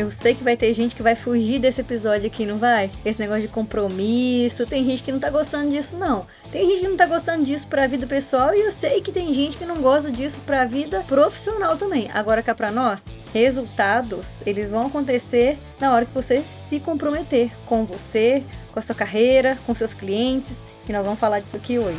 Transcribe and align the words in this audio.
Eu 0.00 0.10
sei 0.10 0.34
que 0.34 0.42
vai 0.42 0.56
ter 0.56 0.72
gente 0.72 0.96
que 0.96 1.02
vai 1.02 1.14
fugir 1.14 1.58
desse 1.58 1.82
episódio 1.82 2.26
aqui, 2.26 2.46
não 2.46 2.56
vai? 2.56 2.90
Esse 3.04 3.20
negócio 3.20 3.42
de 3.42 3.48
compromisso. 3.48 4.64
Tem 4.64 4.82
gente 4.82 5.02
que 5.02 5.12
não 5.12 5.20
tá 5.20 5.28
gostando 5.28 5.70
disso, 5.70 5.94
não. 5.94 6.24
Tem 6.50 6.66
gente 6.66 6.80
que 6.80 6.88
não 6.88 6.96
tá 6.96 7.04
gostando 7.04 7.44
disso 7.44 7.66
pra 7.66 7.86
vida 7.86 8.06
pessoal 8.06 8.54
e 8.54 8.62
eu 8.62 8.72
sei 8.72 9.02
que 9.02 9.12
tem 9.12 9.30
gente 9.34 9.58
que 9.58 9.66
não 9.66 9.76
gosta 9.76 10.10
disso 10.10 10.38
pra 10.46 10.64
vida 10.64 11.04
profissional 11.06 11.76
também. 11.76 12.08
Agora 12.14 12.42
cá 12.42 12.54
pra 12.54 12.72
nós, 12.72 13.04
resultados, 13.34 14.40
eles 14.46 14.70
vão 14.70 14.86
acontecer 14.86 15.58
na 15.78 15.92
hora 15.92 16.06
que 16.06 16.14
você 16.14 16.42
se 16.66 16.80
comprometer 16.80 17.50
com 17.66 17.84
você, 17.84 18.42
com 18.72 18.78
a 18.78 18.82
sua 18.82 18.94
carreira, 18.94 19.58
com 19.66 19.74
seus 19.74 19.92
clientes. 19.92 20.56
E 20.88 20.92
nós 20.94 21.04
vamos 21.04 21.20
falar 21.20 21.40
disso 21.40 21.56
aqui 21.56 21.78
hoje. 21.78 21.98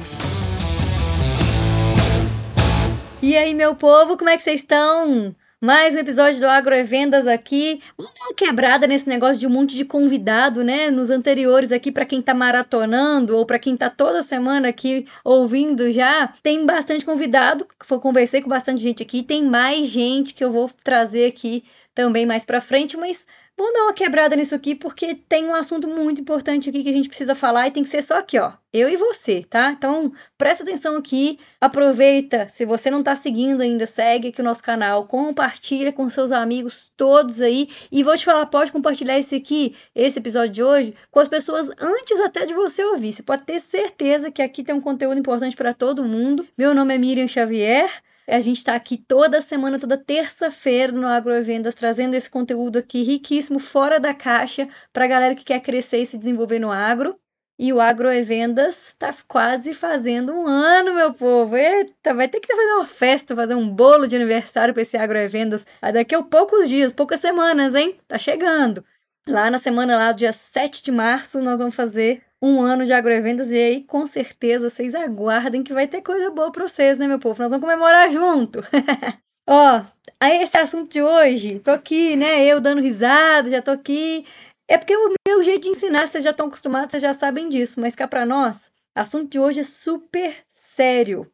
E 3.21 3.37
aí, 3.37 3.53
meu 3.53 3.75
povo, 3.75 4.17
como 4.17 4.31
é 4.31 4.37
que 4.37 4.41
vocês 4.41 4.61
estão? 4.61 5.35
Mais 5.63 5.95
um 5.95 5.99
episódio 5.99 6.39
do 6.39 6.47
Agrovendas 6.47 7.27
aqui. 7.27 7.83
Vamos 7.95 8.11
dar 8.15 8.25
uma 8.25 8.33
quebrada 8.33 8.87
nesse 8.87 9.07
negócio 9.07 9.39
de 9.39 9.45
um 9.45 9.49
monte 9.51 9.75
de 9.75 9.85
convidado, 9.85 10.63
né? 10.63 10.89
Nos 10.89 11.11
anteriores 11.11 11.71
aqui, 11.71 11.91
para 11.91 12.03
quem 12.03 12.19
tá 12.19 12.33
maratonando 12.33 13.37
ou 13.37 13.45
para 13.45 13.59
quem 13.59 13.77
tá 13.77 13.87
toda 13.87 14.23
semana 14.23 14.69
aqui 14.69 15.05
ouvindo 15.23 15.91
já, 15.91 16.33
tem 16.41 16.65
bastante 16.65 17.05
convidado. 17.05 17.67
Eu 17.87 17.99
conversei 17.99 18.41
com 18.41 18.49
bastante 18.49 18.81
gente 18.81 19.03
aqui. 19.03 19.21
Tem 19.21 19.43
mais 19.43 19.85
gente 19.85 20.33
que 20.33 20.43
eu 20.43 20.51
vou 20.51 20.67
trazer 20.83 21.27
aqui 21.27 21.63
também 21.93 22.25
mais 22.25 22.43
para 22.43 22.59
frente, 22.59 22.97
mas 22.97 23.27
Vamos 23.61 23.75
dar 23.75 23.83
uma 23.83 23.93
quebrada 23.93 24.35
nisso 24.35 24.55
aqui, 24.55 24.73
porque 24.73 25.13
tem 25.13 25.45
um 25.45 25.53
assunto 25.53 25.87
muito 25.87 26.19
importante 26.19 26.67
aqui 26.67 26.81
que 26.81 26.89
a 26.89 26.93
gente 26.93 27.07
precisa 27.07 27.35
falar 27.35 27.67
e 27.67 27.71
tem 27.71 27.83
que 27.83 27.89
ser 27.89 28.01
só 28.01 28.17
aqui, 28.17 28.39
ó. 28.39 28.53
Eu 28.73 28.89
e 28.89 28.97
você, 28.97 29.43
tá? 29.47 29.71
Então, 29.71 30.11
presta 30.35 30.63
atenção 30.63 30.95
aqui, 30.95 31.37
aproveita. 31.59 32.49
Se 32.49 32.65
você 32.65 32.89
não 32.89 33.03
tá 33.03 33.15
seguindo 33.15 33.61
ainda, 33.61 33.85
segue 33.85 34.29
aqui 34.29 34.41
o 34.41 34.43
nosso 34.43 34.63
canal, 34.63 35.05
compartilha 35.05 35.93
com 35.93 36.09
seus 36.09 36.31
amigos 36.31 36.91
todos 36.97 37.39
aí. 37.39 37.69
E 37.91 38.01
vou 38.01 38.17
te 38.17 38.25
falar, 38.25 38.47
pode 38.47 38.71
compartilhar 38.71 39.19
esse 39.19 39.35
aqui, 39.35 39.75
esse 39.93 40.17
episódio 40.17 40.53
de 40.53 40.63
hoje, 40.63 40.95
com 41.11 41.19
as 41.19 41.27
pessoas 41.27 41.69
antes 41.79 42.19
até 42.19 42.47
de 42.47 42.55
você 42.55 42.83
ouvir. 42.83 43.13
Você 43.13 43.21
pode 43.21 43.43
ter 43.43 43.59
certeza 43.59 44.31
que 44.31 44.41
aqui 44.41 44.63
tem 44.63 44.73
um 44.73 44.81
conteúdo 44.81 45.19
importante 45.19 45.55
para 45.55 45.71
todo 45.71 46.03
mundo. 46.03 46.47
Meu 46.57 46.73
nome 46.73 46.95
é 46.95 46.97
Miriam 46.97 47.27
Xavier. 47.27 47.91
A 48.31 48.39
gente 48.39 48.59
está 48.59 48.75
aqui 48.75 48.95
toda 48.97 49.41
semana, 49.41 49.77
toda 49.77 49.97
terça-feira 49.97 50.93
no 50.93 51.05
Agrovendas, 51.05 51.75
trazendo 51.75 52.13
esse 52.13 52.29
conteúdo 52.29 52.79
aqui 52.79 53.03
riquíssimo, 53.03 53.59
fora 53.59 53.99
da 53.99 54.13
caixa, 54.13 54.69
para 54.93 55.03
a 55.03 55.07
galera 55.07 55.35
que 55.35 55.43
quer 55.43 55.59
crescer 55.59 55.97
e 55.97 56.05
se 56.05 56.17
desenvolver 56.17 56.57
no 56.57 56.71
agro. 56.71 57.19
E 57.59 57.73
o 57.73 57.81
Agrovendas 57.81 58.87
está 58.87 59.09
quase 59.27 59.73
fazendo 59.73 60.31
um 60.31 60.47
ano, 60.47 60.95
meu 60.95 61.13
povo. 61.13 61.57
Eita, 61.57 62.13
vai 62.13 62.29
ter 62.29 62.39
que 62.39 62.47
fazer 62.47 62.73
uma 62.73 62.87
festa, 62.87 63.35
fazer 63.35 63.53
um 63.55 63.67
bolo 63.69 64.07
de 64.07 64.15
aniversário 64.15 64.73
para 64.73 64.83
esse 64.83 64.97
Agrovendas. 64.97 65.65
Daqui 65.93 66.15
a 66.15 66.23
poucos 66.23 66.69
dias, 66.69 66.93
poucas 66.93 67.19
semanas, 67.19 67.75
hein? 67.75 67.97
Tá 68.07 68.17
chegando. 68.17 68.83
Lá 69.27 69.51
na 69.51 69.57
semana, 69.57 69.97
lá, 69.97 70.11
dia 70.13 70.31
7 70.31 70.81
de 70.81 70.91
março, 70.91 71.41
nós 71.41 71.59
vamos 71.59 71.75
fazer 71.75 72.23
um 72.41 72.61
ano 72.61 72.85
de 72.85 72.93
agroeventos 72.93 73.51
e 73.51 73.57
aí 73.57 73.83
com 73.83 74.07
certeza 74.07 74.69
vocês 74.69 74.95
aguardem 74.95 75.63
que 75.63 75.73
vai 75.73 75.87
ter 75.87 76.01
coisa 76.01 76.31
boa 76.31 76.51
para 76.51 76.67
vocês, 76.67 76.97
né, 76.97 77.07
meu 77.07 77.19
povo? 77.19 77.41
Nós 77.41 77.51
vamos 77.51 77.63
comemorar 77.63 78.11
junto. 78.11 78.61
Ó, 79.47 79.83
aí 80.19 80.41
esse 80.41 80.57
assunto 80.57 80.91
de 80.91 81.01
hoje, 81.01 81.59
tô 81.59 81.71
aqui, 81.71 82.15
né, 82.15 82.45
eu 82.45 82.59
dando 82.59 82.81
risada, 82.81 83.49
já 83.49 83.61
tô 83.61 83.71
aqui. 83.71 84.25
É 84.67 84.77
porque 84.77 84.95
o 84.95 85.13
meu 85.27 85.43
jeito 85.43 85.63
de 85.63 85.69
ensinar, 85.69 86.07
vocês 86.07 86.23
já 86.23 86.31
estão 86.31 86.47
acostumados, 86.47 86.91
vocês 86.91 87.03
já 87.03 87.13
sabem 87.13 87.49
disso, 87.49 87.79
mas 87.79 87.95
cá 87.95 88.07
para 88.07 88.25
nós, 88.25 88.71
assunto 88.95 89.29
de 89.29 89.39
hoje 89.39 89.59
é 89.59 89.63
super 89.63 90.35
sério. 90.49 91.29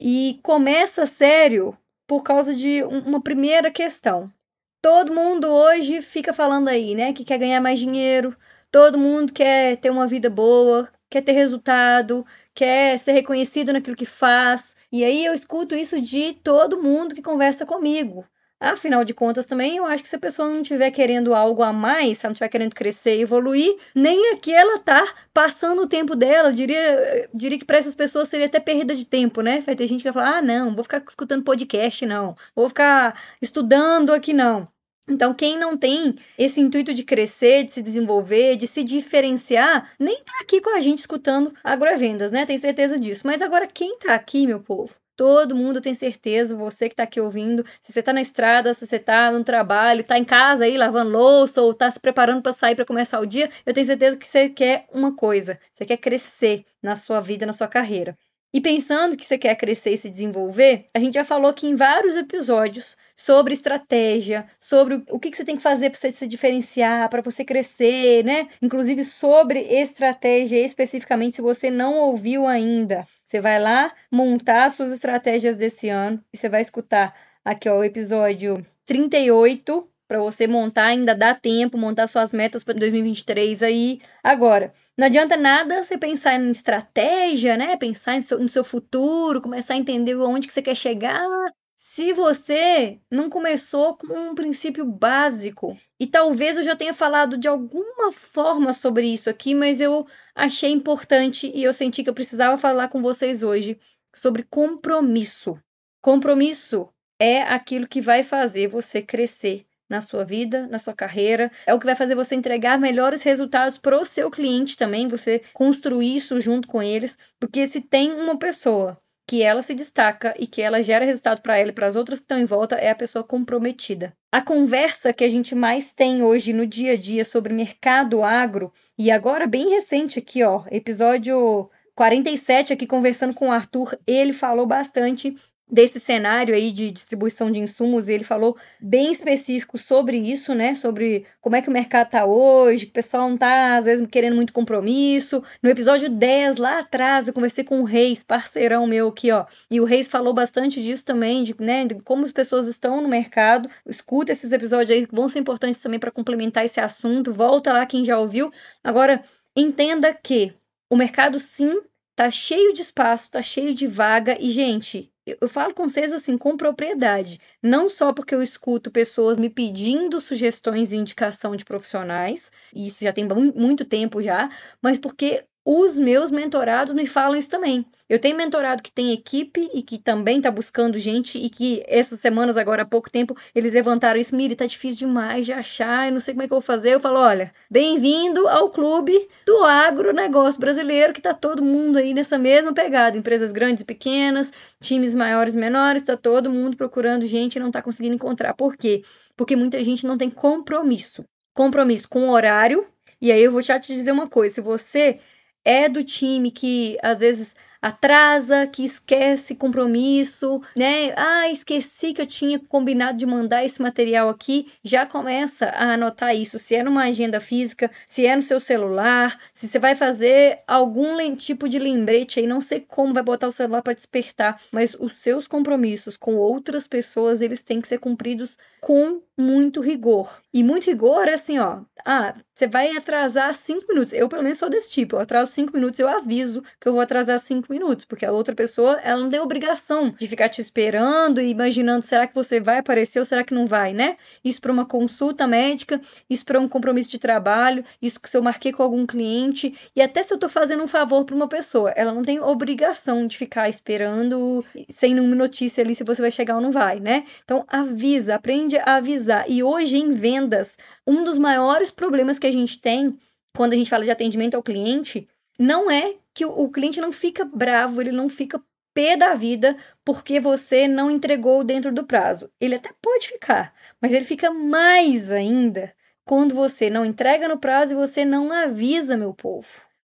E 0.00 0.40
começa 0.42 1.06
sério 1.06 1.76
por 2.06 2.22
causa 2.22 2.54
de 2.54 2.82
uma 2.84 3.20
primeira 3.20 3.70
questão. 3.70 4.32
Todo 4.80 5.12
mundo 5.12 5.48
hoje 5.48 6.00
fica 6.00 6.32
falando 6.32 6.68
aí, 6.68 6.94
né, 6.94 7.12
que 7.12 7.24
quer 7.24 7.38
ganhar 7.38 7.60
mais 7.60 7.78
dinheiro, 7.78 8.34
Todo 8.70 8.98
mundo 8.98 9.32
quer 9.32 9.76
ter 9.78 9.90
uma 9.90 10.06
vida 10.06 10.28
boa, 10.28 10.88
quer 11.08 11.22
ter 11.22 11.32
resultado, 11.32 12.24
quer 12.54 12.98
ser 12.98 13.12
reconhecido 13.12 13.72
naquilo 13.72 13.96
que 13.96 14.04
faz. 14.04 14.76
E 14.92 15.04
aí 15.04 15.24
eu 15.24 15.34
escuto 15.34 15.74
isso 15.74 16.00
de 16.00 16.34
todo 16.34 16.82
mundo 16.82 17.14
que 17.14 17.22
conversa 17.22 17.64
comigo. 17.66 18.24
Afinal 18.60 19.04
de 19.04 19.14
contas, 19.14 19.46
também 19.46 19.76
eu 19.76 19.86
acho 19.86 20.02
que 20.02 20.08
se 20.08 20.16
a 20.16 20.18
pessoa 20.18 20.48
não 20.48 20.62
estiver 20.62 20.90
querendo 20.90 21.32
algo 21.32 21.62
a 21.62 21.72
mais, 21.72 22.18
se 22.18 22.26
ela 22.26 22.30
não 22.30 22.32
estiver 22.32 22.48
querendo 22.48 22.74
crescer 22.74 23.16
e 23.16 23.22
evoluir, 23.22 23.76
nem 23.94 24.32
aqui 24.32 24.52
ela 24.52 24.80
tá 24.80 25.14
passando 25.32 25.82
o 25.82 25.86
tempo 25.86 26.16
dela. 26.16 26.48
Eu 26.48 26.54
diria, 26.54 27.30
diria 27.32 27.56
que 27.58 27.64
para 27.64 27.78
essas 27.78 27.94
pessoas 27.94 28.28
seria 28.28 28.46
até 28.46 28.58
perda 28.58 28.96
de 28.96 29.04
tempo, 29.06 29.42
né? 29.42 29.60
Vai 29.60 29.76
ter 29.76 29.86
gente 29.86 30.02
que 30.02 30.10
vai 30.10 30.12
falar: 30.12 30.38
ah, 30.38 30.42
não, 30.42 30.74
vou 30.74 30.82
ficar 30.82 31.02
escutando 31.08 31.44
podcast, 31.44 32.04
não. 32.04 32.34
Vou 32.54 32.68
ficar 32.68 33.20
estudando 33.40 34.12
aqui, 34.12 34.32
não. 34.32 34.68
Então, 35.08 35.32
quem 35.32 35.58
não 35.58 35.76
tem 35.76 36.14
esse 36.36 36.60
intuito 36.60 36.92
de 36.92 37.02
crescer, 37.02 37.64
de 37.64 37.72
se 37.72 37.82
desenvolver, 37.82 38.56
de 38.56 38.66
se 38.66 38.84
diferenciar, 38.84 39.90
nem 39.98 40.22
tá 40.22 40.32
aqui 40.40 40.60
com 40.60 40.74
a 40.76 40.80
gente 40.80 40.98
escutando 40.98 41.52
agrovendas, 41.64 42.30
né? 42.30 42.44
Tem 42.44 42.58
certeza 42.58 42.98
disso. 42.98 43.26
Mas 43.26 43.40
agora, 43.40 43.66
quem 43.66 43.98
tá 43.98 44.14
aqui, 44.14 44.46
meu 44.46 44.60
povo? 44.60 44.94
Todo 45.16 45.56
mundo 45.56 45.80
tem 45.80 45.94
certeza, 45.94 46.54
você 46.54 46.88
que 46.88 46.94
tá 46.94 47.02
aqui 47.02 47.20
ouvindo, 47.20 47.64
se 47.82 47.92
você 47.92 48.00
tá 48.00 48.12
na 48.12 48.20
estrada, 48.20 48.72
se 48.72 48.86
você 48.86 49.00
tá 49.00 49.32
no 49.32 49.42
trabalho, 49.42 50.04
tá 50.04 50.16
em 50.16 50.24
casa 50.24 50.64
aí 50.64 50.76
lavando 50.76 51.10
louça 51.10 51.60
ou 51.60 51.74
tá 51.74 51.90
se 51.90 51.98
preparando 51.98 52.40
para 52.40 52.52
sair 52.52 52.76
para 52.76 52.84
começar 52.84 53.18
o 53.18 53.26
dia, 53.26 53.50
eu 53.66 53.74
tenho 53.74 53.84
certeza 53.84 54.16
que 54.16 54.24
você 54.24 54.48
quer 54.48 54.86
uma 54.92 55.16
coisa, 55.16 55.58
você 55.72 55.84
quer 55.84 55.96
crescer 55.96 56.64
na 56.80 56.94
sua 56.94 57.20
vida, 57.20 57.44
na 57.44 57.52
sua 57.52 57.66
carreira. 57.66 58.16
E 58.52 58.60
pensando 58.62 59.16
que 59.16 59.26
você 59.26 59.36
quer 59.36 59.54
crescer 59.56 59.92
e 59.92 59.98
se 59.98 60.08
desenvolver, 60.08 60.88
a 60.94 60.98
gente 60.98 61.14
já 61.14 61.24
falou 61.24 61.50
aqui 61.50 61.66
em 61.66 61.74
vários 61.74 62.16
episódios 62.16 62.96
sobre 63.14 63.52
estratégia, 63.52 64.46
sobre 64.58 65.02
o 65.10 65.18
que, 65.18 65.34
você 65.34 65.44
tem 65.44 65.56
que 65.56 65.62
fazer 65.62 65.90
para 65.90 65.98
você 65.98 66.10
se 66.10 66.26
diferenciar, 66.26 67.10
para 67.10 67.20
você 67.20 67.44
crescer, 67.44 68.24
né? 68.24 68.48
Inclusive 68.62 69.04
sobre 69.04 69.60
estratégia 69.60 70.64
especificamente, 70.64 71.36
se 71.36 71.42
você 71.42 71.70
não 71.70 71.94
ouviu 71.94 72.46
ainda. 72.46 73.06
Você 73.26 73.38
vai 73.40 73.60
lá 73.60 73.92
montar 74.10 74.70
suas 74.70 74.92
estratégias 74.92 75.56
desse 75.56 75.90
ano 75.90 76.24
e 76.32 76.38
você 76.38 76.48
vai 76.48 76.62
escutar 76.62 77.14
aqui 77.44 77.68
ó, 77.68 77.78
o 77.78 77.84
episódio 77.84 78.64
38 78.86 79.86
para 80.08 80.18
você 80.18 80.46
montar, 80.46 80.86
ainda 80.86 81.14
dá 81.14 81.34
tempo, 81.34 81.76
montar 81.76 82.06
suas 82.06 82.32
metas 82.32 82.64
para 82.64 82.74
2023 82.74 83.62
aí. 83.62 84.00
Agora, 84.24 84.72
não 84.96 85.06
adianta 85.06 85.36
nada 85.36 85.82
você 85.82 85.98
pensar 85.98 86.34
em 86.34 86.50
estratégia, 86.50 87.58
né? 87.58 87.76
Pensar 87.76 88.20
seu, 88.22 88.38
no 88.38 88.48
seu 88.48 88.64
futuro, 88.64 89.42
começar 89.42 89.74
a 89.74 89.76
entender 89.76 90.16
onde 90.16 90.48
que 90.48 90.54
você 90.54 90.62
quer 90.62 90.74
chegar, 90.74 91.28
se 91.76 92.12
você 92.12 92.98
não 93.10 93.28
começou 93.28 93.96
com 93.96 94.30
um 94.30 94.34
princípio 94.34 94.84
básico. 94.84 95.76
E 96.00 96.06
talvez 96.06 96.56
eu 96.56 96.62
já 96.62 96.74
tenha 96.74 96.94
falado 96.94 97.36
de 97.36 97.46
alguma 97.46 98.10
forma 98.10 98.72
sobre 98.72 99.06
isso 99.06 99.28
aqui, 99.28 99.54
mas 99.54 99.80
eu 99.80 100.06
achei 100.34 100.70
importante 100.70 101.52
e 101.54 101.62
eu 101.62 101.72
senti 101.74 102.02
que 102.02 102.08
eu 102.08 102.14
precisava 102.14 102.56
falar 102.56 102.88
com 102.88 103.02
vocês 103.02 103.42
hoje 103.42 103.78
sobre 104.14 104.42
compromisso. 104.42 105.58
Compromisso 106.00 106.88
é 107.20 107.42
aquilo 107.42 107.86
que 107.86 108.00
vai 108.00 108.22
fazer 108.22 108.68
você 108.68 109.02
crescer 109.02 109.67
na 109.88 110.00
sua 110.00 110.24
vida, 110.24 110.66
na 110.66 110.78
sua 110.78 110.94
carreira. 110.94 111.50
É 111.66 111.74
o 111.74 111.78
que 111.78 111.86
vai 111.86 111.94
fazer 111.94 112.14
você 112.14 112.34
entregar 112.34 112.78
melhores 112.78 113.22
resultados 113.22 113.78
para 113.78 113.98
o 113.98 114.04
seu 114.04 114.30
cliente 114.30 114.76
também, 114.76 115.08
você 115.08 115.42
construir 115.52 116.16
isso 116.16 116.40
junto 116.40 116.68
com 116.68 116.82
eles, 116.82 117.16
porque 117.38 117.66
se 117.66 117.80
tem 117.80 118.12
uma 118.12 118.38
pessoa 118.38 118.98
que 119.28 119.42
ela 119.42 119.60
se 119.60 119.74
destaca 119.74 120.34
e 120.38 120.46
que 120.46 120.62
ela 120.62 120.82
gera 120.82 121.04
resultado 121.04 121.42
para 121.42 121.58
ela 121.58 121.68
e 121.68 121.72
para 121.72 121.86
as 121.86 121.94
outras 121.94 122.18
que 122.18 122.24
estão 122.24 122.38
em 122.38 122.46
volta 122.46 122.76
é 122.76 122.88
a 122.88 122.94
pessoa 122.94 123.22
comprometida. 123.22 124.14
A 124.32 124.40
conversa 124.40 125.12
que 125.12 125.22
a 125.22 125.28
gente 125.28 125.54
mais 125.54 125.92
tem 125.92 126.22
hoje 126.22 126.54
no 126.54 126.66
dia 126.66 126.92
a 126.92 126.96
dia 126.96 127.26
sobre 127.26 127.52
mercado 127.52 128.22
agro 128.22 128.72
e 128.96 129.10
agora 129.10 129.46
bem 129.46 129.68
recente 129.68 130.18
aqui, 130.18 130.42
ó, 130.42 130.64
episódio 130.70 131.70
47 131.94 132.72
aqui 132.72 132.86
conversando 132.86 133.34
com 133.34 133.48
o 133.48 133.52
Arthur, 133.52 133.98
ele 134.06 134.32
falou 134.32 134.66
bastante 134.66 135.36
desse 135.70 136.00
cenário 136.00 136.54
aí 136.54 136.72
de 136.72 136.90
distribuição 136.90 137.50
de 137.50 137.60
insumos, 137.60 138.08
e 138.08 138.12
ele 138.14 138.24
falou 138.24 138.56
bem 138.80 139.12
específico 139.12 139.76
sobre 139.76 140.16
isso, 140.16 140.54
né? 140.54 140.74
Sobre 140.74 141.26
como 141.40 141.56
é 141.56 141.62
que 141.62 141.68
o 141.68 141.72
mercado 141.72 142.10
tá 142.10 142.24
hoje, 142.24 142.86
que 142.86 142.90
o 142.90 142.94
pessoal 142.94 143.28
não 143.28 143.36
tá, 143.36 143.76
às 143.76 143.84
vezes, 143.84 144.06
querendo 144.06 144.36
muito 144.36 144.52
compromisso. 144.52 145.42
No 145.62 145.68
episódio 145.68 146.08
10, 146.08 146.56
lá 146.56 146.78
atrás, 146.78 147.28
eu 147.28 147.34
conversei 147.34 147.64
com 147.64 147.80
o 147.80 147.84
Reis, 147.84 148.24
parceirão 148.24 148.86
meu 148.86 149.08
aqui, 149.08 149.30
ó. 149.30 149.46
E 149.70 149.80
o 149.80 149.84
Reis 149.84 150.08
falou 150.08 150.32
bastante 150.32 150.82
disso 150.82 151.04
também, 151.04 151.42
de, 151.42 151.54
né, 151.60 151.84
de 151.84 151.96
como 152.02 152.24
as 152.24 152.32
pessoas 152.32 152.66
estão 152.66 153.00
no 153.00 153.08
mercado. 153.08 153.68
Escuta 153.86 154.32
esses 154.32 154.52
episódios 154.52 154.90
aí 154.90 155.06
que 155.06 155.14
vão 155.14 155.28
ser 155.28 155.40
importantes 155.40 155.80
também 155.80 156.00
para 156.00 156.10
complementar 156.10 156.64
esse 156.64 156.80
assunto. 156.80 157.32
Volta 157.32 157.72
lá 157.72 157.84
quem 157.86 158.04
já 158.04 158.18
ouviu. 158.18 158.50
Agora, 158.82 159.22
entenda 159.54 160.14
que 160.14 160.52
o 160.90 160.96
mercado 160.96 161.38
sim 161.38 161.80
tá 162.16 162.30
cheio 162.30 162.72
de 162.72 162.82
espaço, 162.82 163.30
tá 163.30 163.40
cheio 163.40 163.72
de 163.72 163.86
vaga 163.86 164.36
e 164.40 164.50
gente, 164.50 165.12
eu 165.40 165.48
falo 165.48 165.74
com 165.74 165.88
vocês 165.88 166.12
assim, 166.12 166.38
com 166.38 166.56
propriedade. 166.56 167.38
Não 167.62 167.88
só 167.90 168.12
porque 168.12 168.34
eu 168.34 168.42
escuto 168.42 168.90
pessoas 168.90 169.38
me 169.38 169.50
pedindo 169.50 170.20
sugestões 170.20 170.92
e 170.92 170.96
indicação 170.96 171.56
de 171.56 171.64
profissionais, 171.64 172.50
e 172.74 172.86
isso 172.86 173.02
já 173.02 173.12
tem 173.12 173.26
muito 173.26 173.84
tempo 173.84 174.22
já, 174.22 174.50
mas 174.82 174.98
porque 174.98 175.44
os 175.70 175.98
meus 175.98 176.30
mentorados 176.30 176.94
me 176.94 177.06
falam 177.06 177.38
isso 177.38 177.50
também. 177.50 177.84
Eu 178.08 178.18
tenho 178.18 178.34
mentorado 178.34 178.82
que 178.82 178.90
tem 178.90 179.12
equipe 179.12 179.68
e 179.74 179.82
que 179.82 179.98
também 179.98 180.40
tá 180.40 180.50
buscando 180.50 180.96
gente 180.96 181.36
e 181.36 181.50
que 181.50 181.84
essas 181.86 182.20
semanas, 182.20 182.56
agora 182.56 182.84
há 182.84 182.86
pouco 182.86 183.10
tempo, 183.10 183.36
eles 183.54 183.70
levantaram 183.70 184.18
isso. 184.18 184.34
Miri, 184.34 184.56
tá 184.56 184.64
difícil 184.64 185.00
demais 185.00 185.44
de 185.44 185.52
achar, 185.52 186.06
eu 186.06 186.12
não 186.12 186.20
sei 186.20 186.32
como 186.32 186.42
é 186.42 186.46
que 186.46 186.54
eu 186.54 186.56
vou 186.56 186.62
fazer. 186.62 186.94
Eu 186.94 187.00
falo, 187.00 187.18
olha, 187.18 187.52
bem-vindo 187.70 188.48
ao 188.48 188.70
clube 188.70 189.28
do 189.44 189.62
agronegócio 189.62 190.58
brasileiro, 190.58 191.12
que 191.12 191.20
tá 191.20 191.34
todo 191.34 191.62
mundo 191.62 191.98
aí 191.98 192.14
nessa 192.14 192.38
mesma 192.38 192.72
pegada. 192.72 193.18
Empresas 193.18 193.52
grandes 193.52 193.82
e 193.82 193.84
pequenas, 193.84 194.50
times 194.80 195.14
maiores 195.14 195.54
e 195.54 195.58
menores, 195.58 196.02
tá 196.02 196.16
todo 196.16 196.48
mundo 196.48 196.78
procurando 196.78 197.26
gente 197.26 197.56
e 197.56 197.60
não 197.60 197.70
tá 197.70 197.82
conseguindo 197.82 198.14
encontrar. 198.14 198.54
Por 198.54 198.74
quê? 198.74 199.02
Porque 199.36 199.54
muita 199.54 199.84
gente 199.84 200.06
não 200.06 200.16
tem 200.16 200.30
compromisso. 200.30 201.26
Compromisso 201.52 202.08
com 202.08 202.26
o 202.26 202.30
horário. 202.30 202.86
E 203.20 203.30
aí 203.30 203.42
eu 203.42 203.52
vou 203.52 203.60
já 203.60 203.78
te 203.78 203.92
dizer 203.92 204.12
uma 204.12 204.28
coisa, 204.28 204.54
se 204.54 204.60
você 204.62 205.18
é 205.64 205.88
do 205.88 206.04
time 206.04 206.50
que 206.50 206.98
às 207.02 207.20
vezes 207.20 207.54
atrasa, 207.80 208.66
que 208.66 208.84
esquece 208.84 209.54
compromisso, 209.54 210.60
né? 210.76 211.12
Ah, 211.16 211.48
esqueci 211.50 212.12
que 212.12 212.20
eu 212.22 212.26
tinha 212.26 212.58
combinado 212.58 213.18
de 213.18 213.26
mandar 213.26 213.64
esse 213.64 213.80
material 213.80 214.28
aqui. 214.28 214.70
Já 214.82 215.06
começa 215.06 215.66
a 215.66 215.94
anotar 215.94 216.34
isso. 216.34 216.58
Se 216.58 216.74
é 216.74 216.82
numa 216.82 217.04
agenda 217.04 217.40
física, 217.40 217.90
se 218.06 218.26
é 218.26 218.34
no 218.34 218.42
seu 218.42 218.60
celular, 218.60 219.38
se 219.52 219.68
você 219.68 219.78
vai 219.78 219.94
fazer 219.94 220.60
algum 220.66 221.08
tipo 221.36 221.68
de 221.68 221.78
lembrete 221.78 222.40
aí, 222.40 222.46
não 222.46 222.60
sei 222.60 222.80
como 222.80 223.14
vai 223.14 223.22
botar 223.22 223.48
o 223.48 223.52
celular 223.52 223.82
para 223.82 223.94
despertar, 223.94 224.60
mas 224.72 224.94
os 224.98 225.14
seus 225.14 225.46
compromissos 225.46 226.16
com 226.16 226.36
outras 226.36 226.86
pessoas, 226.86 227.40
eles 227.42 227.62
têm 227.62 227.80
que 227.80 227.88
ser 227.88 227.98
cumpridos 227.98 228.56
com 228.80 229.22
muito 229.36 229.80
rigor. 229.80 230.42
E 230.52 230.62
muito 230.64 230.86
rigor 230.86 231.28
é 231.28 231.34
assim, 231.34 231.58
ó. 231.58 231.82
Ah, 232.04 232.34
você 232.54 232.66
vai 232.66 232.96
atrasar 232.96 233.54
cinco 233.54 233.86
minutos. 233.88 234.12
Eu, 234.12 234.28
pelo 234.28 234.42
menos, 234.42 234.58
sou 234.58 234.68
desse 234.68 234.90
tipo. 234.90 235.16
Eu 235.16 235.20
atraso 235.20 235.52
cinco 235.52 235.72
minutos, 235.74 236.00
eu 236.00 236.08
aviso 236.08 236.62
que 236.80 236.88
eu 236.88 236.92
vou 236.92 237.00
atrasar 237.00 237.38
cinco 237.38 237.67
minutos. 237.70 238.04
Porque 238.04 238.24
a 238.24 238.32
outra 238.32 238.54
pessoa, 238.54 238.98
ela 239.02 239.20
não 239.20 239.28
tem 239.28 239.40
obrigação 239.40 240.14
de 240.18 240.26
ficar 240.26 240.48
te 240.48 240.60
esperando 240.60 241.40
e 241.40 241.50
imaginando, 241.50 242.04
será 242.04 242.26
que 242.26 242.34
você 242.34 242.60
vai 242.60 242.78
aparecer 242.78 243.18
ou 243.18 243.24
será 243.24 243.44
que 243.44 243.54
não 243.54 243.66
vai, 243.66 243.92
né? 243.92 244.16
Isso 244.44 244.60
para 244.60 244.72
uma 244.72 244.86
consulta 244.86 245.46
médica, 245.46 246.00
isso 246.28 246.44
para 246.44 246.60
um 246.60 246.68
compromisso 246.68 247.10
de 247.10 247.18
trabalho, 247.18 247.84
isso 248.00 248.20
que 248.20 248.36
eu 248.36 248.42
marquei 248.42 248.72
com 248.72 248.82
algum 248.82 249.06
cliente. 249.06 249.74
E 249.94 250.02
até 250.02 250.22
se 250.22 250.32
eu 250.32 250.38
tô 250.38 250.48
fazendo 250.48 250.82
um 250.82 250.88
favor 250.88 251.24
para 251.24 251.36
uma 251.36 251.48
pessoa, 251.48 251.90
ela 251.90 252.12
não 252.12 252.22
tem 252.22 252.40
obrigação 252.40 253.26
de 253.26 253.36
ficar 253.36 253.68
esperando 253.68 254.64
sem 254.88 255.14
nenhuma 255.14 255.34
notícia 255.34 255.82
ali 255.82 255.94
se 255.94 256.04
você 256.04 256.22
vai 256.22 256.30
chegar 256.30 256.56
ou 256.56 256.60
não 256.60 256.70
vai, 256.70 257.00
né? 257.00 257.24
Então, 257.44 257.64
avisa, 257.68 258.34
aprende 258.34 258.76
a 258.76 258.96
avisar. 258.96 259.44
E 259.48 259.62
hoje, 259.62 259.98
em 259.98 260.12
vendas, 260.12 260.76
um 261.06 261.24
dos 261.24 261.38
maiores 261.38 261.90
problemas 261.90 262.38
que 262.38 262.46
a 262.46 262.52
gente 262.52 262.80
tem 262.80 263.16
quando 263.56 263.72
a 263.72 263.76
gente 263.76 263.90
fala 263.90 264.04
de 264.04 264.10
atendimento 264.10 264.54
ao 264.54 264.62
cliente 264.62 265.26
não 265.58 265.90
é 265.90 266.16
que 266.32 266.44
o, 266.46 266.68
cliente 266.70 267.00
não 267.00 267.10
fica 267.10 267.44
bravo, 267.44 268.00
ele 268.00 268.12
não 268.12 268.28
fica 268.28 268.62
pé 268.94 269.16
da 269.16 269.34
vida 269.34 269.76
porque 270.04 270.40
você 270.40 270.86
não 270.86 271.10
entregou 271.10 271.64
dentro 271.64 271.92
do 271.92 272.04
prazo. 272.04 272.50
Ele 272.60 272.76
até 272.76 272.90
pode 273.02 273.28
ficar, 273.28 273.74
mas 274.00 274.12
ele 274.12 274.24
fica 274.24 274.50
mais 274.50 275.30
ainda 275.30 275.92
quando 276.24 276.54
você 276.54 276.90
não 276.90 277.04
entrega 277.04 277.48
no 277.48 277.58
prazo 277.58 277.92
e 277.94 277.96
você 277.96 278.24
não 278.24 278.52
avisa, 278.52 279.16
meu 279.16 279.34
povo. 279.34 279.68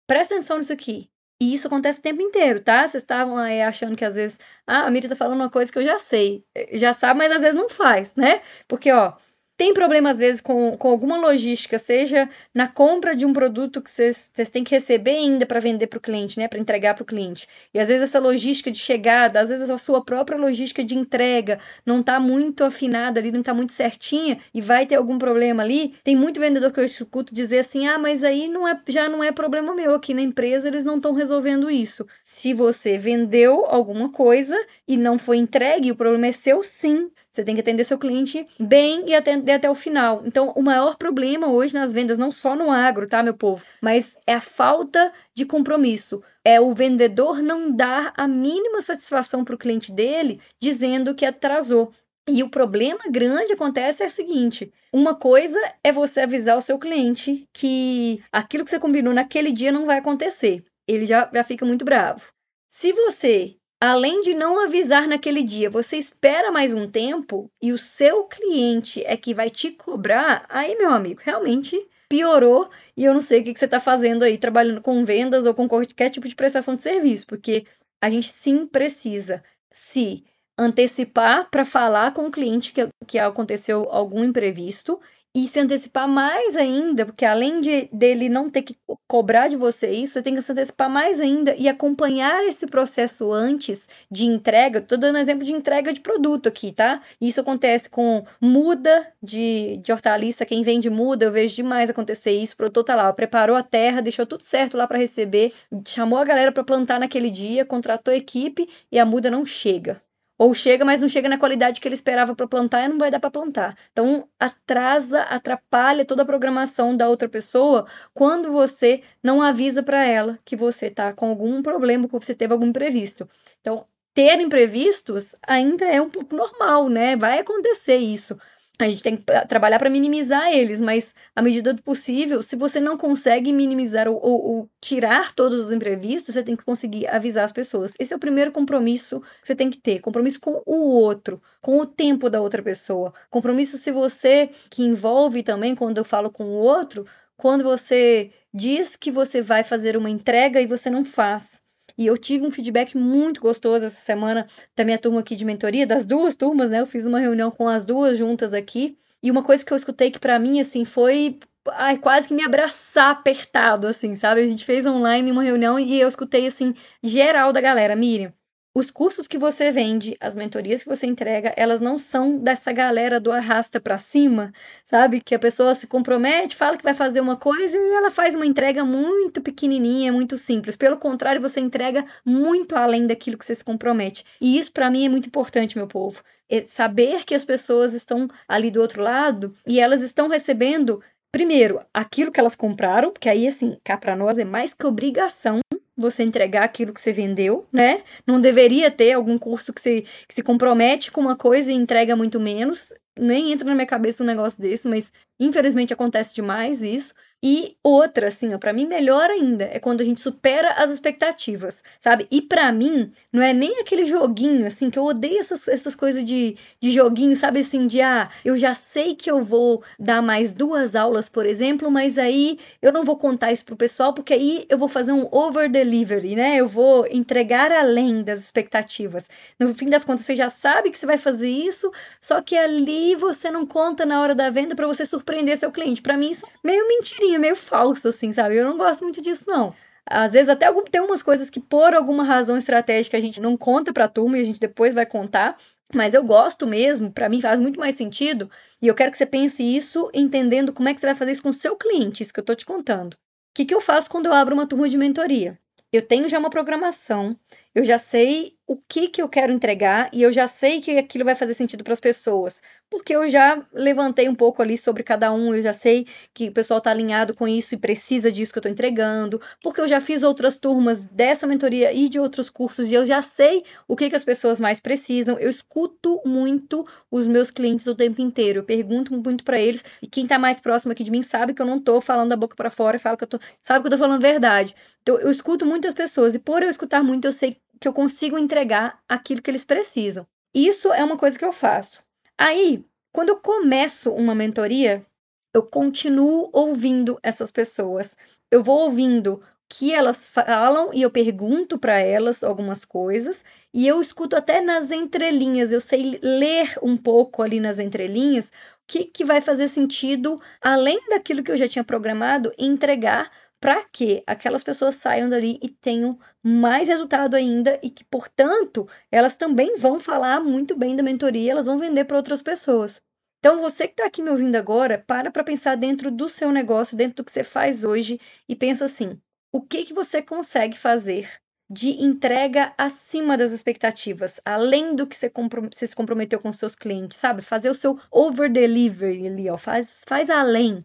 Presta 0.07 0.35
atenção 0.35 0.57
nisso 0.57 0.73
aqui. 0.73 1.09
E 1.41 1.53
isso 1.53 1.67
acontece 1.67 1.99
o 1.99 2.01
tempo 2.01 2.21
inteiro, 2.21 2.61
tá? 2.61 2.87
Vocês 2.87 3.03
estavam 3.03 3.37
aí 3.37 3.61
achando 3.61 3.95
que 3.95 4.05
às 4.05 4.15
vezes, 4.15 4.39
ah, 4.65 4.85
a 4.85 4.91
Miri 4.91 5.09
tá 5.09 5.15
falando 5.15 5.41
uma 5.41 5.49
coisa 5.49 5.71
que 5.71 5.77
eu 5.77 5.83
já 5.83 5.99
sei. 5.99 6.45
Já 6.71 6.93
sabe, 6.93 7.19
mas 7.19 7.31
às 7.31 7.41
vezes 7.41 7.59
não 7.59 7.69
faz, 7.69 8.15
né? 8.15 8.41
Porque, 8.67 8.91
ó, 8.91 9.13
tem 9.57 9.73
problema, 9.73 10.09
às 10.09 10.17
vezes, 10.17 10.41
com, 10.41 10.75
com 10.77 10.89
alguma 10.89 11.17
logística, 11.17 11.79
seja 11.79 12.29
na 12.53 12.67
compra 12.67 13.15
de 13.15 13.25
um 13.25 13.31
produto 13.31 13.81
que 13.81 13.89
vocês, 13.89 14.31
têm 14.51 14.65
que 14.65 14.75
receber 14.75 15.11
ainda 15.11 15.45
para 15.45 15.61
vender 15.61 15.87
para 15.87 15.97
o 15.97 16.01
cliente, 16.01 16.37
né? 16.37 16.47
Para 16.47 16.59
entregar 16.59 16.93
para 16.93 17.03
o 17.03 17.05
cliente. 17.05 17.47
E 17.73 17.79
às 17.79 17.87
vezes 17.87 18.03
essa 18.03 18.19
logística 18.19 18.69
de 18.69 18.77
chegada, 18.77 19.39
às 19.39 19.49
vezes 19.49 19.69
a 19.69 19.77
sua 19.77 20.03
própria 20.03 20.37
logística 20.37 20.83
de 20.83 20.97
entrega 20.97 21.59
não 21.85 22.01
está 22.01 22.19
muito 22.19 22.65
afinada 22.65 23.19
ali, 23.19 23.31
não 23.31 23.39
está 23.39 23.53
muito 23.53 23.71
certinha 23.71 24.39
e 24.53 24.59
vai 24.59 24.85
ter 24.85 24.95
algum 24.95 25.17
problema 25.17 25.63
ali. 25.63 25.95
Tem 26.03 26.15
muito 26.15 26.39
vendedor 26.39 26.71
que 26.71 26.79
eu 26.79 26.85
escuto 26.85 27.33
dizer 27.33 27.59
assim: 27.59 27.87
ah, 27.87 27.97
mas 27.97 28.25
aí 28.25 28.49
não 28.49 28.67
é, 28.67 28.77
já 28.89 29.07
não 29.07 29.23
é 29.23 29.31
problema 29.31 29.73
meu 29.73 29.95
aqui 29.95 30.13
na 30.13 30.21
empresa, 30.21 30.67
eles 30.67 30.83
não 30.83 30.97
estão 30.97 31.13
resolvendo 31.13 31.71
isso. 31.71 32.05
Se 32.21 32.53
você 32.53 32.97
vendeu 32.97 33.65
alguma 33.67 34.11
coisa 34.11 34.59
e 34.85 34.97
não 34.97 35.17
foi 35.17 35.37
entregue, 35.37 35.91
o 35.91 35.95
problema 35.95 36.27
é 36.27 36.31
seu 36.33 36.61
sim. 36.61 37.09
Você 37.35 37.43
tem 37.43 37.53
que 37.53 37.59
atender 37.59 37.83
seu 37.83 37.97
cliente 37.97 38.45
bem 38.57 39.09
e 39.09 39.13
atender 39.13 39.51
até 39.51 39.69
o 39.69 39.75
final. 39.75 40.21
Então, 40.25 40.53
o 40.55 40.63
maior 40.63 40.95
problema 40.95 41.51
hoje 41.51 41.73
nas 41.73 41.91
vendas, 41.91 42.17
não 42.17 42.31
só 42.31 42.55
no 42.55 42.71
agro, 42.71 43.09
tá, 43.09 43.21
meu 43.21 43.33
povo? 43.33 43.61
Mas 43.81 44.15
é 44.25 44.33
a 44.35 44.39
falta 44.39 45.11
de 45.33 45.43
compromisso. 45.45 46.23
É 46.45 46.61
o 46.61 46.73
vendedor 46.73 47.43
não 47.43 47.69
dar 47.69 48.13
a 48.15 48.25
mínima 48.25 48.81
satisfação 48.81 49.43
para 49.43 49.53
o 49.53 49.57
cliente 49.57 49.91
dele, 49.91 50.39
dizendo 50.61 51.13
que 51.13 51.25
atrasou. 51.25 51.91
E 52.25 52.41
o 52.41 52.49
problema 52.49 53.01
grande 53.11 53.51
acontece 53.51 54.01
é 54.01 54.07
o 54.07 54.09
seguinte: 54.09 54.71
uma 54.93 55.13
coisa 55.13 55.59
é 55.83 55.91
você 55.91 56.21
avisar 56.21 56.57
o 56.57 56.61
seu 56.61 56.79
cliente 56.79 57.45
que 57.51 58.23
aquilo 58.31 58.63
que 58.63 58.71
você 58.71 58.79
combinou 58.79 59.13
naquele 59.13 59.51
dia 59.51 59.73
não 59.73 59.85
vai 59.85 59.97
acontecer. 59.97 60.63
Ele 60.87 61.05
já, 61.05 61.29
já 61.33 61.43
fica 61.43 61.65
muito 61.65 61.83
bravo. 61.83 62.31
Se 62.69 62.93
você 62.93 63.57
Além 63.87 64.21
de 64.21 64.33
não 64.33 64.63
avisar 64.63 65.07
naquele 65.07 65.43
dia, 65.43 65.69
você 65.69 65.95
espera 65.95 66.51
mais 66.51 66.73
um 66.73 66.89
tempo 66.89 67.51
e 67.61 67.71
o 67.71 67.77
seu 67.77 68.23
cliente 68.23 69.03
é 69.05 69.15
que 69.15 69.31
vai 69.31 69.47
te 69.47 69.69
cobrar, 69.69 70.43
aí, 70.49 70.75
meu 70.75 70.89
amigo, 70.89 71.21
realmente 71.23 71.79
piorou 72.09 72.67
e 72.97 73.03
eu 73.05 73.13
não 73.13 73.21
sei 73.21 73.41
o 73.41 73.43
que, 73.43 73.55
você 73.55 73.65
está 73.65 73.79
fazendo 73.79 74.23
aí, 74.23 74.39
trabalhando 74.39 74.81
com 74.81 75.05
vendas 75.05 75.45
ou 75.45 75.53
com 75.53 75.67
qualquer 75.67 76.09
tipo 76.09 76.27
de 76.27 76.33
prestação 76.33 76.73
de 76.73 76.81
serviço, 76.81 77.27
porque 77.27 77.67
a 78.01 78.09
gente 78.09 78.31
sim 78.31 78.65
precisa. 78.65 79.43
Se 79.71 80.23
antecipar 80.57 81.49
para 81.49 81.65
falar 81.65 82.13
com 82.13 82.27
o 82.27 82.31
cliente 82.31 82.71
que, 82.73 82.87
que 83.07 83.19
aconteceu 83.19 83.87
algum 83.89 84.23
imprevisto 84.23 84.99
e 85.35 85.49
se 85.49 85.59
antecipar 85.59 86.07
mais 86.07 86.55
ainda, 86.55 87.05
porque 87.05 87.25
além 87.25 87.59
de 87.59 87.89
dele 87.91 88.29
não 88.29 88.49
ter 88.49 88.61
que 88.61 88.73
cobrar 89.05 89.49
de 89.49 89.57
você 89.57 89.91
isso, 89.91 90.13
você 90.13 90.21
tem 90.21 90.33
que 90.33 90.41
se 90.41 90.49
antecipar 90.49 90.89
mais 90.89 91.19
ainda 91.19 91.53
e 91.57 91.67
acompanhar 91.67 92.45
esse 92.45 92.65
processo 92.65 93.33
antes 93.33 93.85
de 94.09 94.25
entrega. 94.25 94.79
Tô 94.79 94.95
dando 94.95 95.17
exemplo 95.17 95.43
de 95.43 95.51
entrega 95.51 95.91
de 95.91 95.99
produto 95.99 96.47
aqui, 96.47 96.71
tá? 96.71 97.01
Isso 97.19 97.41
acontece 97.41 97.89
com 97.89 98.25
muda 98.39 99.11
de, 99.21 99.75
de 99.83 99.91
hortaliça, 99.91 100.45
quem 100.45 100.61
vende 100.61 100.89
muda, 100.89 101.25
eu 101.25 101.33
vejo 101.33 101.53
demais 101.53 101.89
acontecer 101.89 102.31
isso. 102.31 102.53
O 102.53 102.57
produtor 102.57 102.85
tá 102.85 102.95
lá, 102.95 103.11
preparou 103.11 103.57
a 103.57 103.63
terra, 103.63 104.01
deixou 104.01 104.25
tudo 104.25 104.45
certo 104.45 104.77
lá 104.77 104.87
para 104.87 104.97
receber, 104.97 105.51
chamou 105.85 106.17
a 106.17 106.23
galera 106.23 106.53
para 106.53 106.63
plantar 106.63 106.97
naquele 106.97 107.29
dia, 107.29 107.65
contratou 107.65 108.13
a 108.13 108.17
equipe 108.17 108.69
e 108.89 108.97
a 108.97 109.05
muda 109.05 109.29
não 109.29 109.45
chega. 109.45 110.01
Ou 110.37 110.53
chega, 110.53 110.83
mas 110.83 110.99
não 110.99 111.07
chega 111.07 111.29
na 111.29 111.37
qualidade 111.37 111.79
que 111.79 111.87
ele 111.87 111.95
esperava 111.95 112.35
para 112.35 112.47
plantar 112.47 112.83
e 112.83 112.87
não 112.89 112.97
vai 112.97 113.09
dar 113.09 113.19
para 113.19 113.31
plantar. 113.31 113.77
Então, 113.91 114.27
atrasa, 114.39 115.21
atrapalha 115.21 116.03
toda 116.05 116.23
a 116.23 116.25
programação 116.25 116.95
da 116.95 117.07
outra 117.07 117.29
pessoa 117.29 117.87
quando 118.13 118.51
você 118.51 119.01
não 119.23 119.41
avisa 119.41 119.81
para 119.81 120.05
ela 120.05 120.37
que 120.43 120.55
você 120.55 120.87
está 120.87 121.13
com 121.13 121.29
algum 121.29 121.61
problema, 121.61 122.07
que 122.07 122.13
você 122.13 122.35
teve 122.35 122.53
algum 122.53 122.67
imprevisto. 122.67 123.29
Então, 123.61 123.85
ter 124.13 124.39
imprevistos 124.41 125.35
ainda 125.45 125.85
é 125.85 126.01
um 126.01 126.09
pouco 126.09 126.35
normal, 126.35 126.89
né? 126.89 127.15
Vai 127.15 127.39
acontecer 127.39 127.97
isso 127.97 128.37
a 128.79 128.89
gente 128.89 129.01
tem 129.01 129.15
que 129.15 129.23
trabalhar 129.47 129.79
para 129.79 129.89
minimizar 129.89 130.51
eles, 130.51 130.81
mas 130.81 131.13
à 131.35 131.41
medida 131.41 131.73
do 131.73 131.81
possível, 131.81 132.43
se 132.43 132.55
você 132.55 132.79
não 132.79 132.97
consegue 132.97 133.53
minimizar 133.53 134.07
ou, 134.07 134.19
ou, 134.21 134.45
ou, 134.45 134.69
tirar 134.81 135.33
todos 135.33 135.65
os 135.65 135.71
imprevistos, 135.71 136.33
você 136.33 136.43
tem 136.43 136.55
que 136.55 136.63
conseguir 136.63 137.07
avisar 137.07 137.45
as 137.45 137.51
pessoas. 137.51 137.93
Esse 137.99 138.13
é 138.13 138.17
o 138.17 138.19
primeiro 138.19 138.51
compromisso 138.51 139.21
que 139.41 139.47
você 139.47 139.55
tem 139.55 139.69
que 139.69 139.77
ter: 139.77 139.99
compromisso 139.99 140.39
com 140.39 140.61
o 140.65 140.89
outro, 140.89 141.41
com 141.61 141.79
o 141.79 141.85
tempo 141.85 142.29
da 142.29 142.41
outra 142.41 142.61
pessoa. 142.61 143.13
Compromisso 143.29 143.77
se 143.77 143.91
você, 143.91 144.49
que 144.69 144.83
envolve 144.83 145.43
também, 145.43 145.75
quando 145.75 145.97
eu 145.97 146.05
falo 146.05 146.29
com 146.29 146.43
o 146.43 146.57
outro, 146.57 147.05
quando 147.37 147.63
você 147.63 148.31
diz 148.53 148.95
que 148.95 149.11
você 149.11 149.41
vai 149.41 149.63
fazer 149.63 149.97
uma 149.97 150.09
entrega 150.09 150.61
e 150.61 150.67
você 150.67 150.89
não 150.89 151.03
faz. 151.03 151.64
E 151.97 152.05
eu 152.05 152.17
tive 152.17 152.45
um 152.45 152.51
feedback 152.51 152.97
muito 152.97 153.39
gostoso 153.41 153.85
essa 153.85 154.01
semana 154.01 154.47
da 154.75 154.83
minha 154.83 154.97
turma 154.97 155.21
aqui 155.21 155.35
de 155.35 155.45
mentoria, 155.45 155.87
das 155.87 156.05
duas 156.05 156.35
turmas, 156.35 156.69
né? 156.69 156.81
Eu 156.81 156.85
fiz 156.85 157.05
uma 157.05 157.19
reunião 157.19 157.49
com 157.51 157.67
as 157.67 157.85
duas 157.85 158.17
juntas 158.17 158.53
aqui. 158.53 158.97
E 159.23 159.31
uma 159.31 159.43
coisa 159.43 159.65
que 159.65 159.71
eu 159.73 159.77
escutei 159.77 160.11
que 160.11 160.19
para 160.19 160.37
mim, 160.37 160.59
assim, 160.59 160.85
foi 160.85 161.39
ai, 161.73 161.97
quase 161.97 162.27
que 162.27 162.33
me 162.33 162.45
abraçar 162.45 163.11
apertado, 163.11 163.87
assim, 163.87 164.15
sabe? 164.15 164.41
A 164.41 164.47
gente 164.47 164.65
fez 164.65 164.85
online 164.85 165.31
uma 165.31 165.43
reunião 165.43 165.79
e 165.79 165.99
eu 165.99 166.07
escutei, 166.07 166.45
assim, 166.47 166.73
geral 167.03 167.51
da 167.51 167.61
galera. 167.61 167.95
Miriam, 167.95 168.33
os 168.75 168.91
cursos 168.91 169.25
que 169.25 169.37
você 169.37 169.71
vende, 169.71 170.17
as 170.19 170.35
mentorias 170.35 170.83
que 170.83 170.89
você 170.89 171.07
entrega, 171.07 171.53
elas 171.55 171.79
não 171.79 171.97
são 171.97 172.37
dessa 172.37 172.73
galera 172.73 173.21
do 173.21 173.31
arrasta 173.31 173.79
para 173.79 173.97
cima, 173.97 174.51
sabe? 174.83 175.21
Que 175.21 175.33
a 175.33 175.39
pessoa 175.39 175.73
se 175.73 175.87
compromete, 175.87 176.57
fala 176.57 176.75
que 176.75 176.83
vai 176.83 176.93
fazer 176.93 177.21
uma 177.21 177.37
coisa 177.37 177.77
e 177.77 177.93
ela 177.93 178.11
faz 178.11 178.35
uma 178.35 178.45
entrega 178.45 178.83
muito 178.83 179.41
pequenininha, 179.41 180.11
muito 180.11 180.35
simples. 180.35 180.75
Pelo 180.75 180.97
contrário, 180.97 181.41
você 181.41 181.61
entrega 181.61 182.05
muito 182.25 182.75
além 182.75 183.07
daquilo 183.07 183.37
que 183.37 183.45
você 183.45 183.55
se 183.55 183.63
compromete. 183.63 184.25
E 184.41 184.59
isso 184.59 184.73
para 184.73 184.91
mim 184.91 185.05
é 185.05 185.09
muito 185.09 185.27
importante, 185.27 185.77
meu 185.77 185.87
povo. 185.87 186.21
É 186.49 186.65
saber 186.67 187.23
que 187.23 187.33
as 187.33 187.45
pessoas 187.45 187.93
estão 187.93 188.27
ali 188.45 188.69
do 188.69 188.81
outro 188.81 189.01
lado 189.01 189.55
e 189.65 189.79
elas 189.79 190.01
estão 190.01 190.27
recebendo 190.27 191.01
primeiro, 191.31 191.81
aquilo 191.93 192.31
que 192.31 192.39
elas 192.39 192.55
compraram, 192.55 193.11
porque 193.11 193.27
aí, 193.27 193.45
assim, 193.45 193.77
cá 193.83 193.97
para 193.97 194.15
nós 194.15 194.37
é 194.37 194.45
mais 194.45 194.73
que 194.73 194.87
obrigação 194.87 195.59
você 195.97 196.23
entregar 196.23 196.63
aquilo 196.63 196.93
que 196.93 196.99
você 197.01 197.13
vendeu, 197.13 197.65
né? 197.71 198.03
Não 198.27 198.39
deveria 198.39 198.91
ter 198.91 199.13
algum 199.13 199.37
curso 199.37 199.73
que 199.73 199.81
se, 199.81 200.01
que 200.27 200.35
se 200.35 200.43
compromete 200.43 201.11
com 201.11 201.21
uma 201.21 201.35
coisa 201.35 201.71
e 201.71 201.75
entrega 201.75 202.15
muito 202.15 202.39
menos. 202.39 202.93
Nem 203.17 203.51
entra 203.51 203.65
na 203.65 203.75
minha 203.75 203.87
cabeça 203.87 204.23
um 204.23 204.25
negócio 204.25 204.61
desse, 204.61 204.87
mas 204.87 205.11
infelizmente 205.39 205.93
acontece 205.93 206.33
demais 206.35 206.83
isso. 206.83 207.13
E 207.43 207.75
outra, 207.83 208.29
assim, 208.29 208.53
ó, 208.55 208.57
pra 208.57 208.73
mim, 208.73 208.87
melhor 208.87 209.29
ainda 209.29 209.65
é 209.65 209.77
quando 209.77 210.01
a 210.01 210.03
gente 210.03 210.19
supera 210.19 210.71
as 210.71 210.91
expectativas, 210.91 211.83
sabe? 211.99 212.27
E 212.31 212.41
para 212.41 212.71
mim, 212.71 213.11
não 213.31 213.41
é 213.41 213.53
nem 213.53 213.79
aquele 213.79 214.03
joguinho, 214.05 214.65
assim, 214.65 214.89
que 214.89 214.97
eu 214.97 215.03
odeio 215.03 215.39
essas, 215.39 215.67
essas 215.67 215.93
coisas 215.93 216.23
de, 216.23 216.57
de 216.81 216.91
joguinho, 216.91 217.35
sabe? 217.35 217.59
Assim, 217.59 217.85
de, 217.85 218.01
ah, 218.01 218.29
eu 218.43 218.57
já 218.57 218.73
sei 218.73 219.13
que 219.13 219.29
eu 219.29 219.43
vou 219.43 219.83
dar 219.99 220.23
mais 220.23 220.53
duas 220.53 220.95
aulas, 220.95 221.29
por 221.29 221.45
exemplo, 221.45 221.91
mas 221.91 222.17
aí 222.17 222.57
eu 222.81 222.91
não 222.91 223.03
vou 223.03 223.15
contar 223.15 223.51
isso 223.51 223.63
pro 223.63 223.75
pessoal, 223.75 224.11
porque 224.11 224.33
aí 224.33 224.65
eu 224.67 224.77
vou 224.77 224.87
fazer 224.87 225.11
um 225.11 225.27
over 225.31 225.69
delivery, 225.69 226.35
né? 226.35 226.55
Eu 226.55 226.67
vou 226.67 227.05
entregar 227.05 227.71
além 227.71 228.23
das 228.23 228.39
expectativas. 228.39 229.29
No 229.59 229.75
fim 229.75 229.87
das 229.89 230.03
contas, 230.03 230.25
você 230.25 230.35
já 230.35 230.49
sabe 230.49 230.89
que 230.89 230.97
você 230.97 231.05
vai 231.05 231.17
fazer 231.17 231.49
isso, 231.49 231.91
só 232.19 232.41
que 232.41 232.57
ali 232.57 233.15
você 233.15 233.51
não 233.51 233.67
conta 233.67 234.03
na 234.03 234.19
hora 234.19 234.33
da 234.33 234.49
venda 234.49 234.75
para 234.75 234.87
você 234.87 235.05
surpreender 235.05 235.57
seu 235.57 235.71
cliente. 235.71 236.01
Para 236.01 236.17
mim, 236.17 236.31
isso 236.31 236.45
é 236.45 236.49
meio 236.63 236.87
mentirinha 237.25 237.39
meio 237.39 237.55
falso, 237.55 238.07
assim, 238.07 238.31
sabe? 238.31 238.55
Eu 238.55 238.65
não 238.65 238.77
gosto 238.77 239.03
muito 239.03 239.21
disso, 239.21 239.45
não. 239.47 239.73
Às 240.05 240.33
vezes 240.33 240.49
até 240.49 240.67
algum, 240.67 240.83
tem 240.83 241.01
umas 241.01 241.23
coisas 241.23 241.49
que 241.49 241.59
por 241.59 241.93
alguma 241.93 242.23
razão 242.23 242.57
estratégica 242.57 243.17
a 243.17 243.21
gente 243.21 243.41
não 243.41 243.57
conta 243.57 243.91
pra 243.91 244.07
turma 244.07 244.37
e 244.37 244.41
a 244.41 244.43
gente 244.43 244.59
depois 244.59 244.93
vai 244.93 245.05
contar. 245.05 245.57
Mas 245.93 246.13
eu 246.13 246.23
gosto 246.23 246.65
mesmo, 246.67 247.11
para 247.11 247.29
mim 247.29 247.41
faz 247.41 247.59
muito 247.59 247.79
mais 247.79 247.95
sentido, 247.95 248.49
e 248.81 248.87
eu 248.87 248.95
quero 248.95 249.11
que 249.11 249.17
você 249.17 249.25
pense 249.25 249.63
isso 249.63 250.09
entendendo 250.13 250.73
como 250.73 250.89
é 250.89 250.93
que 250.93 250.99
você 250.99 251.05
vai 251.05 251.15
fazer 251.15 251.31
isso 251.31 251.43
com 251.43 251.49
o 251.49 251.53
seu 251.53 251.75
cliente, 251.75 252.23
isso 252.23 252.33
que 252.33 252.39
eu 252.39 252.43
tô 252.43 252.55
te 252.55 252.65
contando. 252.65 253.13
O 253.13 253.17
que, 253.53 253.65
que 253.65 253.73
eu 253.73 253.79
faço 253.79 254.09
quando 254.09 254.25
eu 254.25 254.33
abro 254.33 254.55
uma 254.55 254.67
turma 254.67 254.89
de 254.89 254.97
mentoria? 254.97 255.59
Eu 255.93 256.01
tenho 256.01 256.27
já 256.27 256.39
uma 256.39 256.49
programação, 256.49 257.37
eu 257.73 257.85
já 257.85 257.99
sei 257.99 258.54
o 258.67 258.75
que, 258.75 259.07
que 259.07 259.21
eu 259.21 259.29
quero 259.29 259.53
entregar 259.53 260.09
e 260.11 260.23
eu 260.23 260.31
já 260.31 260.47
sei 260.47 260.81
que 260.81 260.97
aquilo 260.97 261.23
vai 261.23 261.35
fazer 261.35 261.53
sentido 261.53 261.83
para 261.83 261.93
as 261.93 261.99
pessoas, 261.99 262.61
porque 262.89 263.15
eu 263.15 263.27
já 263.29 263.63
levantei 263.71 264.27
um 264.27 264.33
pouco 264.33 264.61
ali 264.61 264.77
sobre 264.77 265.03
cada 265.03 265.31
um, 265.31 265.53
eu 265.53 265.61
já 265.61 265.73
sei 265.73 266.07
que 266.33 266.49
o 266.49 266.51
pessoal 266.51 266.79
está 266.79 266.89
alinhado 266.89 267.35
com 267.35 267.47
isso 267.47 267.75
e 267.75 267.77
precisa 267.77 268.31
disso 268.31 268.51
que 268.51 268.57
eu 268.57 268.61
estou 268.61 268.71
entregando, 268.71 269.39
porque 269.61 269.81
eu 269.81 269.87
já 269.87 270.01
fiz 270.01 270.23
outras 270.23 270.57
turmas 270.57 271.05
dessa 271.05 271.45
mentoria 271.45 271.93
e 271.93 272.09
de 272.09 272.19
outros 272.19 272.49
cursos 272.49 272.91
e 272.91 272.95
eu 272.95 273.05
já 273.05 273.21
sei 273.21 273.63
o 273.87 273.95
que, 273.95 274.09
que 274.09 274.15
as 274.15 274.23
pessoas 274.23 274.59
mais 274.59 274.79
precisam. 274.79 275.37
Eu 275.37 275.49
escuto 275.49 276.21
muito 276.25 276.85
os 277.11 277.27
meus 277.27 277.51
clientes 277.51 277.85
o 277.87 277.95
tempo 277.95 278.21
inteiro, 278.21 278.59
eu 278.59 278.63
pergunto 278.63 279.13
muito 279.13 279.43
para 279.43 279.59
eles 279.59 279.83
e 280.01 280.07
quem 280.07 280.23
está 280.23 280.39
mais 280.39 280.59
próximo 280.59 280.91
aqui 280.91 281.03
de 281.03 281.11
mim 281.11 281.21
sabe 281.21 281.53
que 281.53 281.61
eu 281.61 281.65
não 281.65 281.77
estou 281.77 282.01
falando 282.01 282.29
da 282.29 282.35
boca 282.37 282.55
para 282.55 282.71
fora, 282.71 282.97
fala 282.97 283.17
que 283.17 283.23
eu 283.23 283.27
tô, 283.27 283.39
sabe 283.61 283.81
que 283.81 283.87
eu 283.87 283.93
estou 283.93 283.99
falando 283.99 284.21
verdade. 284.21 284.75
Então 285.01 285.19
eu 285.19 285.29
escuto 285.29 285.65
muitas 285.65 285.93
pessoas 285.93 286.33
e 286.33 286.39
por 286.39 286.63
eu 286.63 286.69
escutar 286.69 287.03
muito 287.03 287.25
eu 287.25 287.31
sei 287.31 287.57
que 287.85 287.87
eu 287.87 287.93
consigo 287.93 288.35
entregar 288.35 288.99
aquilo 289.07 289.43
que 289.43 289.51
eles 289.51 289.63
precisam. 289.63 290.25
Isso 290.51 290.91
é 290.91 291.03
uma 291.03 291.17
coisa 291.17 291.37
que 291.37 291.45
eu 291.45 291.51
faço. 291.51 292.01
Aí, 292.35 292.83
quando 293.13 293.29
eu 293.29 293.35
começo 293.35 294.09
uma 294.11 294.33
mentoria, 294.33 295.05
eu 295.53 295.61
continuo 295.61 296.49
ouvindo 296.51 297.19
essas 297.21 297.51
pessoas. 297.51 298.17
Eu 298.49 298.63
vou 298.63 298.79
ouvindo 298.79 299.35
o 299.35 299.41
que 299.69 299.93
elas 299.93 300.25
falam 300.25 300.89
e 300.95 301.03
eu 301.03 301.11
pergunto 301.11 301.77
para 301.77 301.99
elas 301.99 302.43
algumas 302.43 302.83
coisas 302.83 303.45
e 303.71 303.87
eu 303.87 304.01
escuto 304.01 304.35
até 304.35 304.61
nas 304.61 304.89
entrelinhas. 304.89 305.71
Eu 305.71 305.79
sei 305.79 306.19
ler 306.23 306.79
um 306.81 306.97
pouco 306.97 307.43
ali 307.43 307.59
nas 307.59 307.77
entrelinhas 307.77 308.47
o 308.47 308.87
que, 308.87 309.03
que 309.03 309.23
vai 309.23 309.41
fazer 309.41 309.67
sentido 309.67 310.41
além 310.59 310.99
daquilo 311.07 311.43
que 311.43 311.51
eu 311.51 311.57
já 311.57 311.67
tinha 311.67 311.83
programado 311.83 312.51
entregar 312.57 313.29
para 313.59 313.83
que 313.85 314.23
aquelas 314.27 314.63
pessoas 314.63 314.95
saiam 314.95 315.29
dali 315.29 315.59
e 315.61 315.69
tenham 315.69 316.17
mais 316.43 316.87
resultado 316.87 317.35
ainda 317.35 317.79
e 317.81 317.89
que, 317.89 318.03
portanto, 318.03 318.87
elas 319.11 319.35
também 319.35 319.77
vão 319.77 319.99
falar 319.99 320.39
muito 320.39 320.75
bem 320.75 320.95
da 320.95 321.03
mentoria, 321.03 321.51
elas 321.51 321.65
vão 321.65 321.79
vender 321.79 322.05
para 322.05 322.17
outras 322.17 322.41
pessoas. 322.41 323.01
Então, 323.39 323.59
você 323.59 323.87
que 323.87 323.93
está 323.93 324.05
aqui 324.05 324.21
me 324.21 324.29
ouvindo 324.29 324.55
agora, 324.55 325.03
para 325.05 325.29
para 325.31 325.43
pensar 325.43 325.75
dentro 325.75 326.09
do 326.11 326.27
seu 326.29 326.51
negócio, 326.51 326.97
dentro 326.97 327.17
do 327.17 327.23
que 327.23 327.31
você 327.31 327.43
faz 327.43 327.83
hoje 327.83 328.19
e 328.49 328.55
pensa 328.55 328.85
assim: 328.85 329.19
o 329.51 329.61
que 329.61 329.85
que 329.85 329.93
você 329.93 330.21
consegue 330.21 330.77
fazer 330.77 331.29
de 331.69 331.89
entrega 332.03 332.73
acima 332.77 333.37
das 333.37 333.51
expectativas, 333.51 334.39
além 334.45 334.95
do 334.95 335.07
que 335.07 335.15
você, 335.15 335.31
você 335.71 335.87
se 335.87 335.95
comprometeu 335.95 336.39
com 336.39 336.51
seus 336.51 336.75
clientes, 336.75 337.17
sabe? 337.17 337.41
Fazer 337.41 337.69
o 337.69 337.75
seu 337.75 337.99
over 338.11 338.51
delivery 338.51 339.27
ali, 339.27 339.49
ó, 339.49 339.57
faz, 339.57 340.03
faz 340.07 340.29
além. 340.29 340.83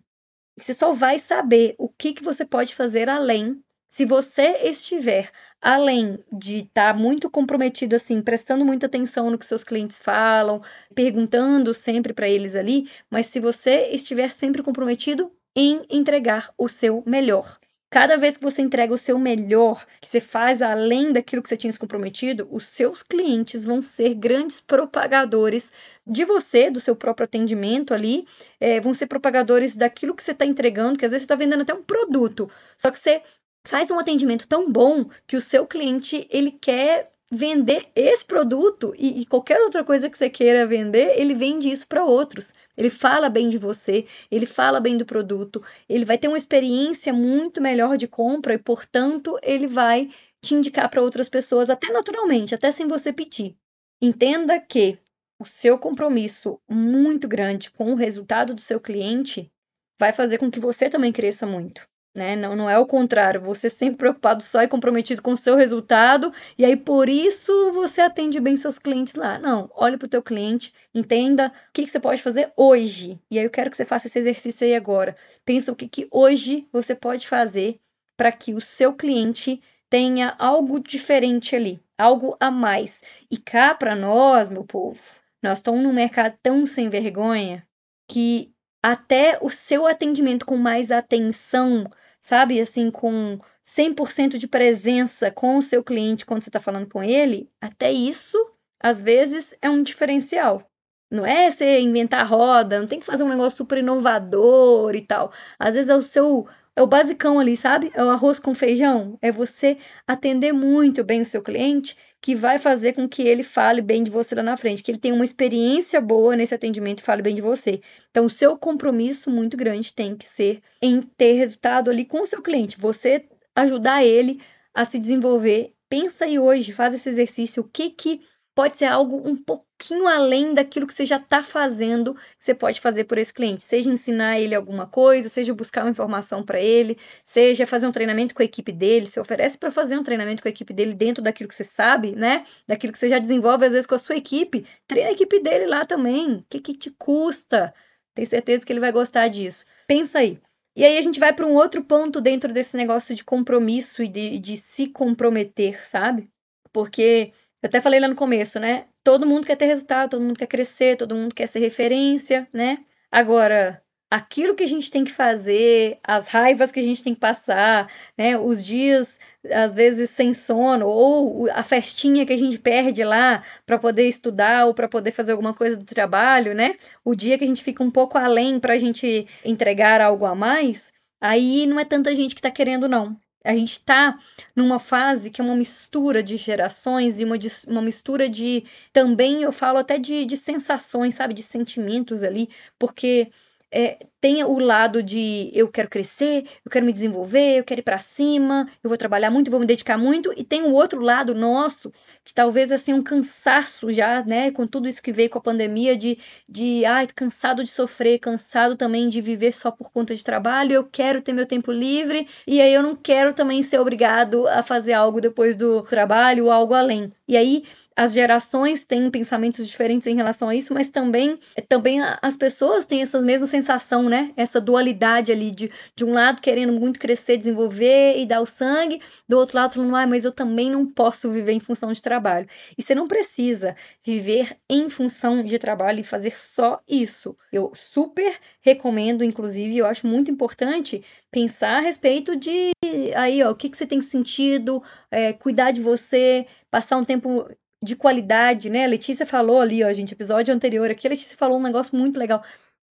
Você 0.60 0.74
só 0.74 0.92
vai 0.92 1.18
saber 1.18 1.74
o 1.78 1.88
que, 1.88 2.12
que 2.12 2.22
você 2.22 2.44
pode 2.44 2.74
fazer 2.74 3.08
além 3.08 3.62
se 3.88 4.04
você 4.04 4.58
estiver 4.62 5.32
além 5.60 6.22
de 6.32 6.58
estar 6.58 6.92
tá 6.92 6.98
muito 6.98 7.28
comprometido 7.28 7.96
assim, 7.96 8.22
prestando 8.22 8.64
muita 8.64 8.86
atenção 8.86 9.30
no 9.30 9.38
que 9.38 9.46
seus 9.46 9.64
clientes 9.64 10.00
falam, 10.00 10.62
perguntando 10.94 11.74
sempre 11.74 12.12
para 12.12 12.28
eles 12.28 12.54
ali, 12.54 12.88
mas 13.10 13.26
se 13.26 13.40
você 13.40 13.88
estiver 13.90 14.30
sempre 14.30 14.62
comprometido 14.62 15.32
em 15.56 15.84
entregar 15.90 16.52
o 16.56 16.68
seu 16.68 17.02
melhor. 17.06 17.58
Cada 17.90 18.16
vez 18.16 18.36
que 18.36 18.44
você 18.44 18.62
entrega 18.62 18.94
o 18.94 18.98
seu 18.98 19.18
melhor, 19.18 19.84
que 20.00 20.08
você 20.08 20.20
faz 20.20 20.62
além 20.62 21.12
daquilo 21.12 21.42
que 21.42 21.48
você 21.48 21.56
tinha 21.56 21.72
se 21.72 21.78
comprometido, 21.78 22.46
os 22.48 22.64
seus 22.64 23.02
clientes 23.02 23.64
vão 23.64 23.82
ser 23.82 24.14
grandes 24.14 24.60
propagadores 24.60 25.72
de 26.06 26.24
você, 26.24 26.70
do 26.70 26.78
seu 26.78 26.94
próprio 26.94 27.24
atendimento 27.24 27.92
ali, 27.92 28.24
é, 28.60 28.80
vão 28.80 28.94
ser 28.94 29.08
propagadores 29.08 29.76
daquilo 29.76 30.14
que 30.14 30.22
você 30.22 30.30
está 30.30 30.46
entregando, 30.46 30.96
que 30.96 31.04
às 31.04 31.10
vezes 31.10 31.22
você 31.22 31.32
está 31.32 31.34
vendendo 31.34 31.62
até 31.62 31.74
um 31.74 31.82
produto, 31.82 32.48
só 32.78 32.92
que 32.92 32.98
você 32.98 33.22
faz 33.66 33.90
um 33.90 33.98
atendimento 33.98 34.46
tão 34.46 34.70
bom 34.70 35.06
que 35.26 35.36
o 35.36 35.40
seu 35.40 35.66
cliente 35.66 36.28
ele 36.30 36.52
quer 36.52 37.10
vender 37.30 37.88
esse 37.94 38.24
produto 38.24 38.92
e, 38.98 39.20
e, 39.20 39.26
qualquer 39.26 39.60
outra 39.60 39.84
coisa 39.84 40.10
que 40.10 40.18
você 40.18 40.28
queira 40.28 40.66
vender, 40.66 41.12
ele 41.16 41.32
vende 41.32 41.70
isso 41.70 41.86
para 41.86 42.04
outros. 42.04 42.52
Ele 42.76 42.90
fala 42.90 43.30
bem 43.30 43.48
de 43.48 43.56
você, 43.56 44.04
ele 44.30 44.46
fala 44.46 44.80
bem 44.80 44.96
do 44.96 45.06
produto, 45.06 45.62
ele 45.88 46.04
vai 46.04 46.18
ter 46.18 46.26
uma 46.26 46.36
experiência 46.36 47.12
muito 47.12 47.60
melhor 47.60 47.96
de 47.96 48.08
compra 48.08 48.54
e, 48.54 48.58
portanto, 48.58 49.38
ele 49.42 49.68
vai 49.68 50.10
te 50.42 50.54
indicar 50.54 50.88
para 50.90 51.02
outras 51.02 51.28
pessoas, 51.28 51.70
até 51.70 51.92
naturalmente, 51.92 52.54
até 52.54 52.72
sem 52.72 52.88
você 52.88 53.12
pedir. 53.12 53.56
Entenda 54.02 54.58
que 54.58 54.98
o 55.38 55.44
seu 55.44 55.78
compromisso 55.78 56.58
muito 56.68 57.28
grande 57.28 57.70
com 57.70 57.92
o 57.92 57.96
resultado 57.96 58.54
do 58.54 58.60
seu 58.60 58.80
cliente 58.80 59.52
vai 59.98 60.12
fazer 60.12 60.38
com 60.38 60.50
que 60.50 60.58
você 60.58 60.88
também 60.90 61.12
cresça 61.12 61.46
muito 61.46 61.90
né? 62.14 62.34
Não, 62.34 62.56
não 62.56 62.68
é 62.68 62.78
o 62.78 62.86
contrário, 62.86 63.40
você 63.40 63.68
sempre 63.68 63.98
preocupado 63.98 64.42
só 64.42 64.62
e 64.62 64.68
comprometido 64.68 65.22
com 65.22 65.32
o 65.32 65.36
seu 65.36 65.56
resultado, 65.56 66.32
e 66.58 66.64
aí 66.64 66.76
por 66.76 67.08
isso 67.08 67.72
você 67.72 68.00
atende 68.00 68.40
bem 68.40 68.56
seus 68.56 68.78
clientes 68.78 69.14
lá. 69.14 69.38
Não, 69.38 69.70
olhe 69.74 69.96
para 69.96 70.06
o 70.06 70.10
teu 70.10 70.22
cliente, 70.22 70.72
entenda 70.94 71.48
o 71.48 71.72
que, 71.72 71.84
que 71.84 71.90
você 71.90 72.00
pode 72.00 72.22
fazer 72.22 72.52
hoje. 72.56 73.20
E 73.30 73.38
aí 73.38 73.44
eu 73.44 73.50
quero 73.50 73.70
que 73.70 73.76
você 73.76 73.84
faça 73.84 74.06
esse 74.06 74.18
exercício 74.18 74.66
aí 74.66 74.74
agora. 74.74 75.16
Pensa 75.44 75.72
o 75.72 75.76
que, 75.76 75.88
que 75.88 76.08
hoje 76.10 76.66
você 76.72 76.94
pode 76.94 77.28
fazer 77.28 77.80
para 78.16 78.32
que 78.32 78.54
o 78.54 78.60
seu 78.60 78.92
cliente 78.92 79.62
tenha 79.88 80.34
algo 80.38 80.78
diferente 80.78 81.56
ali, 81.56 81.80
algo 81.98 82.36
a 82.38 82.50
mais. 82.50 83.00
E 83.30 83.36
cá 83.36 83.74
para 83.74 83.96
nós, 83.96 84.48
meu 84.48 84.64
povo, 84.64 85.00
nós 85.42 85.58
estamos 85.58 85.82
num 85.82 85.92
mercado 85.92 86.36
tão 86.42 86.66
sem 86.66 86.88
vergonha 86.88 87.66
que 88.08 88.52
até 88.82 89.38
o 89.40 89.50
seu 89.50 89.86
atendimento 89.86 90.46
com 90.46 90.56
mais 90.56 90.90
atenção, 90.90 91.90
sabe, 92.20 92.60
assim, 92.60 92.90
com 92.90 93.38
100% 93.64 94.38
de 94.38 94.48
presença 94.48 95.30
com 95.30 95.56
o 95.58 95.62
seu 95.62 95.82
cliente 95.82 96.26
quando 96.26 96.42
você 96.42 96.48
está 96.48 96.60
falando 96.60 96.88
com 96.88 97.02
ele, 97.02 97.50
até 97.60 97.92
isso, 97.92 98.36
às 98.82 99.02
vezes, 99.02 99.54
é 99.62 99.70
um 99.70 99.82
diferencial. 99.82 100.64
Não 101.10 101.26
é 101.26 101.50
você 101.50 101.80
inventar 101.80 102.26
roda, 102.26 102.78
não 102.78 102.86
tem 102.86 103.00
que 103.00 103.06
fazer 103.06 103.24
um 103.24 103.28
negócio 103.28 103.56
super 103.58 103.78
inovador 103.78 104.94
e 104.94 105.02
tal. 105.02 105.32
Às 105.58 105.74
vezes 105.74 105.88
é 105.88 105.96
o 105.96 106.02
seu 106.02 106.46
é 106.76 106.82
o 106.82 106.86
basicão 106.86 107.38
ali, 107.40 107.56
sabe? 107.56 107.90
É 107.94 108.02
o 108.02 108.10
arroz 108.10 108.38
com 108.38 108.54
feijão. 108.54 109.18
É 109.20 109.30
você 109.32 109.76
atender 110.06 110.52
muito 110.52 111.02
bem 111.04 111.20
o 111.20 111.24
seu 111.26 111.42
cliente 111.42 111.96
que 112.20 112.34
vai 112.34 112.58
fazer 112.58 112.92
com 112.92 113.08
que 113.08 113.22
ele 113.22 113.42
fale 113.42 113.80
bem 113.80 114.02
de 114.02 114.10
você 114.10 114.34
lá 114.34 114.42
na 114.42 114.56
frente, 114.56 114.82
que 114.82 114.90
ele 114.90 114.98
tenha 114.98 115.14
uma 115.14 115.24
experiência 115.24 116.00
boa 116.00 116.36
nesse 116.36 116.54
atendimento 116.54 117.00
e 117.00 117.02
fale 117.02 117.22
bem 117.22 117.34
de 117.34 117.40
você. 117.40 117.80
Então, 118.10 118.26
o 118.26 118.30
seu 118.30 118.58
compromisso 118.58 119.30
muito 119.30 119.56
grande 119.56 119.94
tem 119.94 120.14
que 120.14 120.26
ser 120.26 120.60
em 120.82 121.00
ter 121.00 121.32
resultado 121.32 121.90
ali 121.90 122.04
com 122.04 122.22
o 122.22 122.26
seu 122.26 122.42
cliente, 122.42 122.78
você 122.78 123.24
ajudar 123.54 124.04
ele 124.04 124.40
a 124.74 124.84
se 124.84 124.98
desenvolver. 124.98 125.74
Pensa 125.88 126.26
aí 126.26 126.38
hoje, 126.38 126.72
faz 126.72 126.94
esse 126.94 127.08
exercício, 127.08 127.62
o 127.62 127.68
que 127.68 127.90
que 127.90 128.20
pode 128.60 128.76
ser 128.76 128.84
algo 128.84 129.26
um 129.26 129.34
pouquinho 129.34 130.06
além 130.06 130.52
daquilo 130.52 130.86
que 130.86 130.92
você 130.92 131.06
já 131.06 131.16
está 131.16 131.42
fazendo, 131.42 132.12
que 132.14 132.44
você 132.44 132.54
pode 132.54 132.78
fazer 132.78 133.04
por 133.04 133.16
esse 133.16 133.32
cliente. 133.32 133.64
Seja 133.64 133.88
ensinar 133.88 134.38
ele 134.38 134.54
alguma 134.54 134.86
coisa, 134.86 135.30
seja 135.30 135.54
buscar 135.54 135.82
uma 135.82 135.88
informação 135.88 136.42
para 136.42 136.60
ele, 136.60 136.98
seja 137.24 137.66
fazer 137.66 137.86
um 137.86 137.90
treinamento 137.90 138.34
com 138.34 138.42
a 138.42 138.44
equipe 138.44 138.70
dele. 138.70 139.06
Se 139.06 139.18
oferece 139.18 139.56
para 139.56 139.70
fazer 139.70 139.96
um 139.96 140.02
treinamento 140.02 140.42
com 140.42 140.48
a 140.48 140.50
equipe 140.50 140.74
dele 140.74 140.92
dentro 140.92 141.24
daquilo 141.24 141.48
que 141.48 141.54
você 141.54 141.64
sabe, 141.64 142.14
né? 142.14 142.44
Daquilo 142.68 142.92
que 142.92 142.98
você 142.98 143.08
já 143.08 143.18
desenvolve 143.18 143.64
às 143.64 143.72
vezes 143.72 143.86
com 143.86 143.94
a 143.94 143.98
sua 143.98 144.16
equipe. 144.16 144.66
Treina 144.86 145.08
a 145.08 145.12
equipe 145.12 145.40
dele 145.40 145.64
lá 145.64 145.86
também. 145.86 146.34
O 146.34 146.44
que, 146.50 146.60
que 146.60 146.74
te 146.74 146.90
custa? 146.90 147.72
Tenho 148.14 148.28
certeza 148.28 148.66
que 148.66 148.70
ele 148.70 148.78
vai 148.80 148.92
gostar 148.92 149.28
disso. 149.28 149.64
Pensa 149.86 150.18
aí. 150.18 150.38
E 150.76 150.84
aí 150.84 150.98
a 150.98 151.02
gente 151.02 151.18
vai 151.18 151.32
para 151.32 151.46
um 151.46 151.54
outro 151.54 151.82
ponto 151.82 152.20
dentro 152.20 152.52
desse 152.52 152.76
negócio 152.76 153.14
de 153.14 153.24
compromisso 153.24 154.02
e 154.02 154.08
de, 154.08 154.38
de 154.38 154.58
se 154.58 154.86
comprometer, 154.88 155.82
sabe? 155.88 156.28
Porque 156.70 157.32
eu 157.62 157.68
até 157.68 157.80
falei 157.80 158.00
lá 158.00 158.08
no 158.08 158.14
começo, 158.14 158.58
né? 158.58 158.86
Todo 159.04 159.26
mundo 159.26 159.46
quer 159.46 159.56
ter 159.56 159.66
resultado, 159.66 160.10
todo 160.10 160.22
mundo 160.22 160.38
quer 160.38 160.46
crescer, 160.46 160.96
todo 160.96 161.14
mundo 161.14 161.34
quer 161.34 161.46
ser 161.46 161.58
referência, 161.60 162.48
né? 162.52 162.78
Agora, 163.10 163.82
aquilo 164.10 164.54
que 164.54 164.64
a 164.64 164.66
gente 164.66 164.90
tem 164.90 165.04
que 165.04 165.12
fazer, 165.12 165.98
as 166.02 166.26
raivas 166.26 166.72
que 166.72 166.80
a 166.80 166.82
gente 166.82 167.02
tem 167.02 167.14
que 167.14 167.20
passar, 167.20 167.90
né? 168.18 168.36
Os 168.38 168.64
dias, 168.64 169.18
às 169.52 169.74
vezes, 169.74 170.10
sem 170.10 170.34
sono, 170.34 170.86
ou 170.86 171.48
a 171.52 171.62
festinha 171.62 172.26
que 172.26 172.32
a 172.32 172.36
gente 172.36 172.58
perde 172.58 173.04
lá 173.04 173.42
para 173.64 173.78
poder 173.78 174.06
estudar 174.08 174.66
ou 174.66 174.74
para 174.74 174.88
poder 174.88 175.12
fazer 175.12 175.32
alguma 175.32 175.54
coisa 175.54 175.76
do 175.76 175.84
trabalho, 175.84 176.54
né? 176.54 176.76
O 177.04 177.14
dia 177.14 177.38
que 177.38 177.44
a 177.44 177.46
gente 177.46 177.62
fica 177.62 177.84
um 177.84 177.90
pouco 177.90 178.18
além 178.18 178.58
para 178.58 178.74
a 178.74 178.78
gente 178.78 179.26
entregar 179.44 180.00
algo 180.00 180.24
a 180.26 180.34
mais, 180.34 180.92
aí 181.20 181.66
não 181.66 181.78
é 181.78 181.84
tanta 181.84 182.14
gente 182.14 182.34
que 182.34 182.40
está 182.40 182.50
querendo, 182.50 182.88
não. 182.88 183.16
A 183.44 183.54
gente 183.54 183.72
está 183.72 184.18
numa 184.54 184.78
fase 184.78 185.30
que 185.30 185.40
é 185.40 185.44
uma 185.44 185.56
mistura 185.56 186.22
de 186.22 186.36
gerações 186.36 187.18
e 187.20 187.24
uma, 187.24 187.36
uma 187.66 187.82
mistura 187.82 188.28
de. 188.28 188.64
Também 188.92 189.42
eu 189.42 189.52
falo 189.52 189.78
até 189.78 189.98
de, 189.98 190.24
de 190.26 190.36
sensações, 190.36 191.14
sabe? 191.14 191.32
De 191.34 191.42
sentimentos 191.42 192.22
ali, 192.22 192.48
porque 192.78 193.30
é, 193.72 193.98
tem 194.20 194.44
o 194.44 194.58
lado 194.58 195.02
de 195.02 195.50
eu 195.54 195.68
quero 195.68 195.88
crescer, 195.88 196.44
eu 196.64 196.70
quero 196.70 196.84
me 196.84 196.92
desenvolver, 196.92 197.58
eu 197.58 197.64
quero 197.64 197.80
ir 197.80 197.84
para 197.84 197.98
cima, 197.98 198.68
eu 198.82 198.88
vou 198.88 198.98
trabalhar 198.98 199.30
muito, 199.30 199.50
vou 199.50 199.60
me 199.60 199.66
dedicar 199.66 199.96
muito, 199.96 200.32
e 200.36 200.44
tem 200.44 200.62
o 200.62 200.72
outro 200.72 201.00
lado 201.00 201.34
nosso, 201.34 201.92
que 202.24 202.34
talvez 202.34 202.70
assim 202.70 202.92
um 202.92 203.02
cansaço 203.02 203.90
já, 203.92 204.22
né, 204.24 204.50
com 204.50 204.66
tudo 204.66 204.88
isso 204.88 205.02
que 205.02 205.12
veio 205.12 205.30
com 205.30 205.38
a 205.38 205.42
pandemia 205.42 205.96
de 205.96 206.18
de 206.48 206.84
ai, 206.84 207.06
cansado 207.06 207.62
de 207.64 207.70
sofrer, 207.70 208.18
cansado 208.18 208.76
também 208.76 209.08
de 209.08 209.20
viver 209.20 209.52
só 209.52 209.70
por 209.70 209.90
conta 209.90 210.14
de 210.14 210.24
trabalho, 210.24 210.72
eu 210.72 210.84
quero 210.84 211.22
ter 211.22 211.32
meu 211.32 211.46
tempo 211.46 211.70
livre, 211.72 212.26
e 212.46 212.60
aí 212.60 212.72
eu 212.74 212.82
não 212.82 212.96
quero 212.96 213.32
também 213.32 213.62
ser 213.62 213.78
obrigado 213.78 214.46
a 214.48 214.62
fazer 214.62 214.92
algo 214.92 215.20
depois 215.20 215.56
do 215.56 215.82
trabalho 215.82 216.44
ou 216.46 216.50
algo 216.52 216.74
além. 216.74 217.12
E 217.28 217.36
aí 217.36 217.64
as 218.00 218.14
gerações 218.14 218.82
têm 218.82 219.10
pensamentos 219.10 219.68
diferentes 219.68 220.06
em 220.06 220.16
relação 220.16 220.48
a 220.48 220.54
isso, 220.54 220.72
mas 220.72 220.88
também, 220.88 221.38
também 221.68 222.00
as 222.22 222.34
pessoas 222.34 222.86
têm 222.86 223.02
essas 223.02 223.22
mesmas 223.22 223.50
sensação, 223.50 224.04
né? 224.04 224.32
Essa 224.38 224.58
dualidade 224.58 225.30
ali 225.30 225.50
de, 225.50 225.70
de 225.94 226.02
um 226.02 226.14
lado 226.14 226.40
querendo 226.40 226.72
muito 226.72 226.98
crescer, 226.98 227.36
desenvolver 227.36 228.16
e 228.16 228.24
dar 228.24 228.40
o 228.40 228.46
sangue, 228.46 229.02
do 229.28 229.36
outro 229.36 229.58
lado 229.58 229.74
falando, 229.74 229.94
ah, 229.94 230.06
mas 230.06 230.24
eu 230.24 230.32
também 230.32 230.70
não 230.70 230.86
posso 230.86 231.30
viver 231.30 231.52
em 231.52 231.60
função 231.60 231.92
de 231.92 232.00
trabalho. 232.00 232.48
E 232.78 232.82
você 232.82 232.94
não 232.94 233.06
precisa 233.06 233.76
viver 234.02 234.56
em 234.66 234.88
função 234.88 235.44
de 235.44 235.58
trabalho 235.58 236.00
e 236.00 236.02
fazer 236.02 236.40
só 236.40 236.80
isso. 236.88 237.36
Eu 237.52 237.70
super 237.74 238.34
recomendo, 238.62 239.22
inclusive, 239.22 239.76
eu 239.76 239.84
acho 239.84 240.06
muito 240.06 240.30
importante 240.30 241.04
pensar 241.30 241.76
a 241.76 241.80
respeito 241.80 242.34
de 242.34 242.70
aí, 243.14 243.42
ó, 243.42 243.50
o 243.50 243.54
que, 243.54 243.68
que 243.68 243.76
você 243.76 243.86
tem 243.86 244.00
sentido, 244.00 244.82
é, 245.10 245.34
cuidar 245.34 245.70
de 245.70 245.82
você, 245.82 246.46
passar 246.70 246.96
um 246.96 247.04
tempo 247.04 247.46
de 247.82 247.96
qualidade, 247.96 248.68
né? 248.68 248.84
A 248.84 248.88
Letícia 248.88 249.24
falou 249.24 249.60
ali, 249.60 249.82
ó, 249.82 249.92
gente, 249.92 250.12
episódio 250.12 250.54
anterior 250.54 250.90
aqui, 250.90 251.06
a 251.06 251.10
Letícia 251.10 251.36
falou 251.36 251.58
um 251.58 251.62
negócio 251.62 251.96
muito 251.96 252.18
legal. 252.18 252.42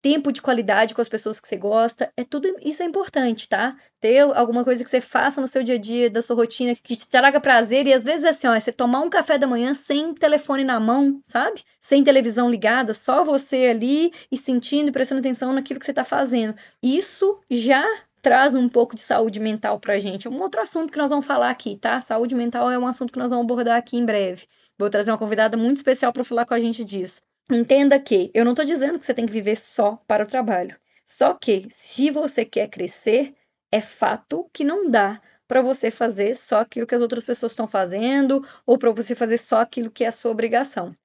Tempo 0.02 0.32
de 0.32 0.42
qualidade 0.42 0.96
com 0.96 1.02
as 1.02 1.10
pessoas 1.10 1.42
que 1.42 1.48
você 1.48 1.58
gosta, 1.58 2.12
é 2.16 2.24
tudo 2.24 2.48
isso 2.64 2.82
é 2.82 2.86
importante, 2.86 3.50
tá? 3.50 3.76
Ter 4.00 4.20
alguma 4.20 4.64
coisa 4.64 4.82
que 4.82 4.90
você 4.90 5.02
faça 5.02 5.42
no 5.42 5.48
seu 5.48 5.62
dia 5.62 5.76
a 5.76 5.78
dia, 5.78 6.10
da 6.10 6.22
sua 6.22 6.38
rotina, 6.38 6.74
que 6.74 6.96
te 6.96 7.06
traga 7.08 7.42
prazer, 7.42 7.86
e 7.86 7.94
às 7.94 8.02
vezes 8.02 8.24
é 8.24 8.30
assim, 8.30 8.48
ó, 8.48 8.54
é 8.56 8.60
você 8.62 8.72
tomar 8.72 9.02
um 9.02 9.10
café 9.10 9.38
da 9.38 9.46
manhã 9.46 9.74
sem 9.74 10.14
telefone 10.14 10.64
na 10.64 10.80
mão, 10.80 11.22
sabe? 11.26 11.66
Sem 11.82 12.02
televisão 12.02 12.50
ligada, 12.50 12.94
só 12.94 13.26
você 13.26 13.68
ali 13.68 14.14
e 14.32 14.38
sentindo 14.38 14.88
e 14.88 14.92
prestando 14.92 15.20
atenção 15.20 15.52
naquilo 15.52 15.82
que 15.82 15.86
você 15.86 15.94
tá 15.94 16.06
fazendo. 16.06 16.56
Isso 16.82 17.38
já 17.50 17.86
traz 18.22 18.56
um 18.56 18.68
pouco 18.70 18.96
de 18.96 19.02
saúde 19.02 19.40
mental 19.40 19.80
pra 19.80 20.00
gente. 20.00 20.28
É 20.28 20.30
um 20.30 20.42
outro 20.42 20.62
assunto 20.62 20.92
que 20.92 20.98
nós 20.98 21.10
vamos 21.10 21.26
falar 21.26 21.50
aqui, 21.50 21.78
tá? 21.78 22.00
Saúde 22.02 22.36
mental 22.36 22.70
é 22.70 22.78
um 22.78 22.88
assunto 22.88 23.12
que 23.12 23.20
nós 23.20 23.30
vamos 23.30 23.46
abordar 23.46 23.78
aqui 23.78 23.98
em 23.98 24.06
breve. 24.06 24.48
Vou 24.78 24.90
trazer 24.90 25.12
uma 25.12 25.18
convidada 25.18 25.58
muito 25.58 25.78
especial 25.78 26.14
para 26.14 26.24
falar 26.24 26.46
com 26.46 26.54
a 26.54 26.60
gente 26.60 26.84
disso. 26.84 27.22
Entenda 27.52 28.00
que 28.00 28.30
eu 28.34 28.46
não 28.46 28.52
estou 28.52 28.66
dizendo 28.66 29.00
que 29.00 29.06
você 29.06 29.14
tem 29.14 29.26
que 29.26 29.32
viver 29.32 29.56
só 29.56 30.02
para 30.08 30.24
o 30.24 30.28
trabalho. 30.28 30.78
Só 31.06 31.34
que, 31.34 31.68
se 31.72 32.12
você 32.12 32.46
quer 32.46 32.70
crescer, 32.70 33.34
é 33.72 33.82
fato 33.82 34.48
que 34.54 34.64
não 34.64 34.90
dá 34.90 35.20
para 35.48 35.64
você 35.64 35.90
fazer 35.90 36.36
só 36.36 36.60
aquilo 36.60 36.86
que 36.86 36.94
as 36.94 37.02
outras 37.02 37.24
pessoas 37.24 37.52
estão 37.52 37.68
fazendo 37.68 38.46
ou 38.66 38.78
para 38.78 38.92
você 38.92 39.16
fazer 39.16 39.40
só 39.40 39.62
aquilo 39.62 39.90
que 39.90 40.04
é 40.04 40.08
a 40.08 40.12
sua 40.12 40.30
obrigação. 40.30 40.96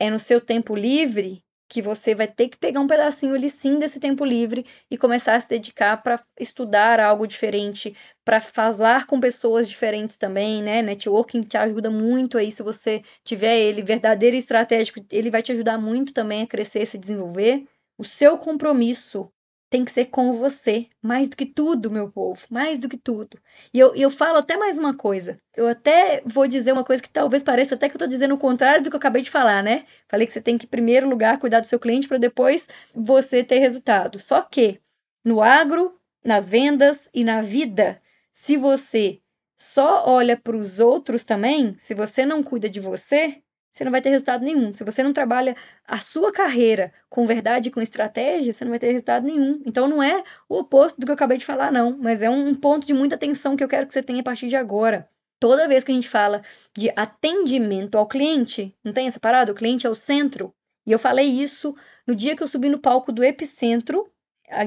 É 0.00 0.08
no 0.08 0.18
seu 0.18 0.40
tempo 0.40 0.74
livre 0.74 1.44
que 1.72 1.80
você 1.80 2.14
vai 2.14 2.28
ter 2.28 2.50
que 2.50 2.58
pegar 2.58 2.80
um 2.80 2.86
pedacinho 2.86 3.34
ali 3.34 3.48
sim 3.48 3.78
desse 3.78 3.98
tempo 3.98 4.26
livre 4.26 4.66
e 4.90 4.98
começar 4.98 5.36
a 5.36 5.40
se 5.40 5.48
dedicar 5.48 6.02
para 6.02 6.22
estudar 6.38 7.00
algo 7.00 7.26
diferente, 7.26 7.96
para 8.22 8.42
falar 8.42 9.06
com 9.06 9.18
pessoas 9.18 9.66
diferentes 9.66 10.18
também, 10.18 10.62
né? 10.62 10.82
Networking 10.82 11.40
te 11.40 11.56
ajuda 11.56 11.90
muito 11.90 12.36
aí 12.36 12.52
se 12.52 12.62
você 12.62 13.02
tiver 13.24 13.58
ele 13.58 13.80
verdadeiro 13.80 14.36
e 14.36 14.38
estratégico, 14.38 15.00
ele 15.10 15.30
vai 15.30 15.40
te 15.40 15.50
ajudar 15.52 15.78
muito 15.78 16.12
também 16.12 16.42
a 16.42 16.46
crescer, 16.46 16.84
se 16.84 16.98
desenvolver. 16.98 17.64
O 17.96 18.04
seu 18.04 18.36
compromisso 18.36 19.32
tem 19.72 19.86
que 19.86 19.90
ser 19.90 20.04
com 20.04 20.34
você, 20.34 20.86
mais 21.00 21.30
do 21.30 21.34
que 21.34 21.46
tudo, 21.46 21.90
meu 21.90 22.10
povo, 22.10 22.38
mais 22.50 22.78
do 22.78 22.90
que 22.90 22.98
tudo. 22.98 23.38
E 23.72 23.78
eu, 23.78 23.94
eu 23.96 24.10
falo 24.10 24.36
até 24.36 24.54
mais 24.54 24.76
uma 24.76 24.94
coisa. 24.94 25.38
Eu 25.56 25.66
até 25.66 26.20
vou 26.26 26.46
dizer 26.46 26.72
uma 26.72 26.84
coisa 26.84 27.02
que 27.02 27.08
talvez 27.08 27.42
pareça 27.42 27.74
até 27.74 27.88
que 27.88 27.96
eu 27.96 27.98
tô 27.98 28.06
dizendo 28.06 28.34
o 28.34 28.38
contrário 28.38 28.84
do 28.84 28.90
que 28.90 28.96
eu 28.96 28.98
acabei 28.98 29.22
de 29.22 29.30
falar, 29.30 29.62
né? 29.62 29.86
Falei 30.10 30.26
que 30.26 30.32
você 30.34 30.42
tem 30.42 30.58
que, 30.58 30.66
em 30.66 30.68
primeiro 30.68 31.08
lugar, 31.08 31.38
cuidar 31.38 31.60
do 31.60 31.66
seu 31.66 31.80
cliente 31.80 32.06
para 32.06 32.18
depois 32.18 32.68
você 32.94 33.42
ter 33.42 33.60
resultado. 33.60 34.18
Só 34.18 34.42
que 34.42 34.78
no 35.24 35.40
agro, 35.40 35.98
nas 36.22 36.50
vendas 36.50 37.08
e 37.14 37.24
na 37.24 37.40
vida, 37.40 37.98
se 38.34 38.58
você 38.58 39.20
só 39.56 40.06
olha 40.06 40.36
para 40.36 40.54
os 40.54 40.80
outros 40.80 41.24
também, 41.24 41.76
se 41.78 41.94
você 41.94 42.26
não 42.26 42.42
cuida 42.42 42.68
de 42.68 42.78
você, 42.78 43.38
você 43.72 43.84
não 43.84 43.90
vai 43.90 44.02
ter 44.02 44.10
resultado 44.10 44.44
nenhum. 44.44 44.74
Se 44.74 44.84
você 44.84 45.02
não 45.02 45.14
trabalha 45.14 45.56
a 45.88 45.98
sua 45.98 46.30
carreira 46.30 46.92
com 47.08 47.24
verdade 47.24 47.70
e 47.70 47.72
com 47.72 47.80
estratégia, 47.80 48.52
você 48.52 48.64
não 48.66 48.70
vai 48.70 48.78
ter 48.78 48.88
resultado 48.88 49.24
nenhum. 49.24 49.62
Então 49.64 49.88
não 49.88 50.02
é 50.02 50.22
o 50.46 50.58
oposto 50.58 51.00
do 51.00 51.06
que 51.06 51.10
eu 51.10 51.14
acabei 51.14 51.38
de 51.38 51.46
falar, 51.46 51.72
não. 51.72 51.96
Mas 51.98 52.20
é 52.20 52.28
um 52.28 52.54
ponto 52.54 52.86
de 52.86 52.92
muita 52.92 53.14
atenção 53.14 53.56
que 53.56 53.64
eu 53.64 53.68
quero 53.68 53.86
que 53.86 53.94
você 53.94 54.02
tenha 54.02 54.20
a 54.20 54.22
partir 54.22 54.48
de 54.48 54.56
agora. 54.56 55.08
Toda 55.40 55.66
vez 55.66 55.82
que 55.82 55.90
a 55.90 55.94
gente 55.94 56.08
fala 56.08 56.42
de 56.76 56.92
atendimento 56.94 57.96
ao 57.96 58.06
cliente, 58.06 58.76
não 58.84 58.92
tem 58.92 59.06
essa 59.06 59.18
parada? 59.18 59.50
O 59.50 59.54
cliente 59.54 59.86
é 59.86 59.90
o 59.90 59.94
centro. 59.94 60.54
E 60.86 60.92
eu 60.92 60.98
falei 60.98 61.26
isso 61.26 61.74
no 62.06 62.14
dia 62.14 62.36
que 62.36 62.42
eu 62.42 62.48
subi 62.48 62.68
no 62.68 62.78
palco 62.78 63.10
do 63.10 63.24
Epicentro, 63.24 64.06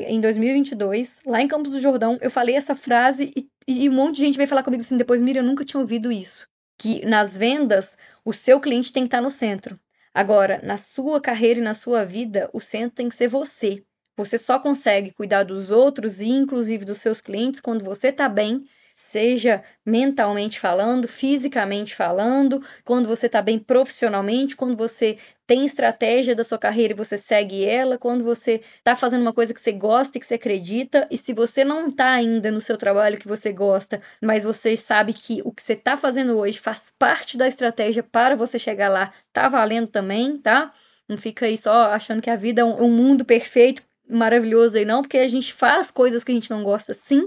em 0.07 0.19
2022, 0.19 1.19
lá 1.27 1.41
em 1.41 1.47
Campos 1.47 1.73
do 1.73 1.79
Jordão. 1.79 2.17
Eu 2.21 2.31
falei 2.31 2.55
essa 2.55 2.73
frase 2.73 3.31
e, 3.35 3.47
e 3.67 3.87
um 3.87 3.93
monte 3.93 4.15
de 4.15 4.21
gente 4.21 4.37
veio 4.37 4.49
falar 4.49 4.63
comigo 4.63 4.81
assim 4.81 4.97
depois, 4.97 5.21
Miriam, 5.21 5.43
eu 5.43 5.47
nunca 5.47 5.63
tinha 5.63 5.79
ouvido 5.79 6.11
isso 6.11 6.47
que 6.77 7.05
nas 7.05 7.38
vendas 7.38 7.97
o 8.23 8.33
seu 8.33 8.59
cliente 8.59 8.91
tem 8.91 9.03
que 9.03 9.07
estar 9.07 9.21
no 9.21 9.31
centro. 9.31 9.79
Agora, 10.13 10.61
na 10.63 10.77
sua 10.77 11.21
carreira 11.21 11.59
e 11.59 11.63
na 11.63 11.73
sua 11.73 12.05
vida, 12.05 12.49
o 12.53 12.59
centro 12.61 12.95
tem 12.95 13.09
que 13.09 13.15
ser 13.15 13.27
você. 13.27 13.83
Você 14.17 14.38
só 14.38 14.59
consegue 14.59 15.11
cuidar 15.11 15.43
dos 15.43 15.71
outros 15.71 16.21
e 16.21 16.27
inclusive 16.29 16.85
dos 16.85 16.99
seus 16.99 17.19
clientes 17.21 17.59
quando 17.59 17.83
você 17.83 18.07
está 18.09 18.29
bem 18.29 18.63
seja 18.95 19.62
mentalmente 19.86 20.58
falando, 20.58 21.05
fisicamente 21.05 21.93
falando, 21.93 22.63
quando 22.86 23.10
você 23.10 23.25
está 23.25 23.41
bem 23.41 23.60
profissionalmente, 23.60 24.55
quando 24.55 24.77
você 24.77 25.17
tem 25.45 25.65
estratégia 25.65 26.34
da 26.34 26.45
sua 26.45 26.58
carreira 26.58 26.93
e 26.93 26.95
você 26.95 27.17
segue 27.17 27.65
ela, 27.65 27.97
quando 27.97 28.23
você 28.23 28.62
está 28.77 28.95
fazendo 28.95 29.21
uma 29.21 29.34
coisa 29.34 29.53
que 29.53 29.60
você 29.60 29.73
gosta 29.73 30.17
e 30.17 30.21
que 30.21 30.25
você 30.25 30.36
acredita, 30.36 31.05
e 31.12 31.17
se 31.17 31.34
você 31.34 31.65
não 31.65 31.89
está 31.89 32.12
ainda 32.12 32.49
no 32.49 32.62
seu 32.62 32.77
trabalho 32.77 33.19
que 33.19 33.27
você 33.27 33.51
gosta, 33.51 34.01
mas 34.21 34.45
você 34.45 34.77
sabe 34.77 35.12
que 35.12 35.41
o 35.43 35.51
que 35.51 35.62
você 35.62 35.73
está 35.73 35.97
fazendo 35.97 36.38
hoje 36.38 36.58
faz 36.58 36.91
parte 36.97 37.38
da 37.38 37.49
estratégia 37.49 38.01
para 38.01 38.34
você 38.38 38.58
chegar 38.58 38.88
lá, 38.88 39.12
tá 39.34 39.49
valendo 39.49 39.88
também, 39.88 40.38
tá? 40.38 40.71
Não 41.08 41.17
fica 41.17 41.47
aí 41.47 41.58
só 41.58 41.91
achando 41.91 42.21
que 42.21 42.29
a 42.29 42.38
vida 42.38 42.62
é 42.62 42.65
um, 42.65 42.89
mundo 42.89 43.25
perfeito, 43.25 43.84
maravilhoso 44.10 44.77
aí, 44.77 44.86
não, 44.86 45.01
porque 45.01 45.17
a 45.17 45.27
gente 45.27 45.53
faz 45.53 45.91
coisas 45.91 46.23
que 46.23 46.31
a 46.31 46.36
gente 46.36 46.49
não 46.49 46.63
gosta 46.63 46.93
sim, 46.93 47.25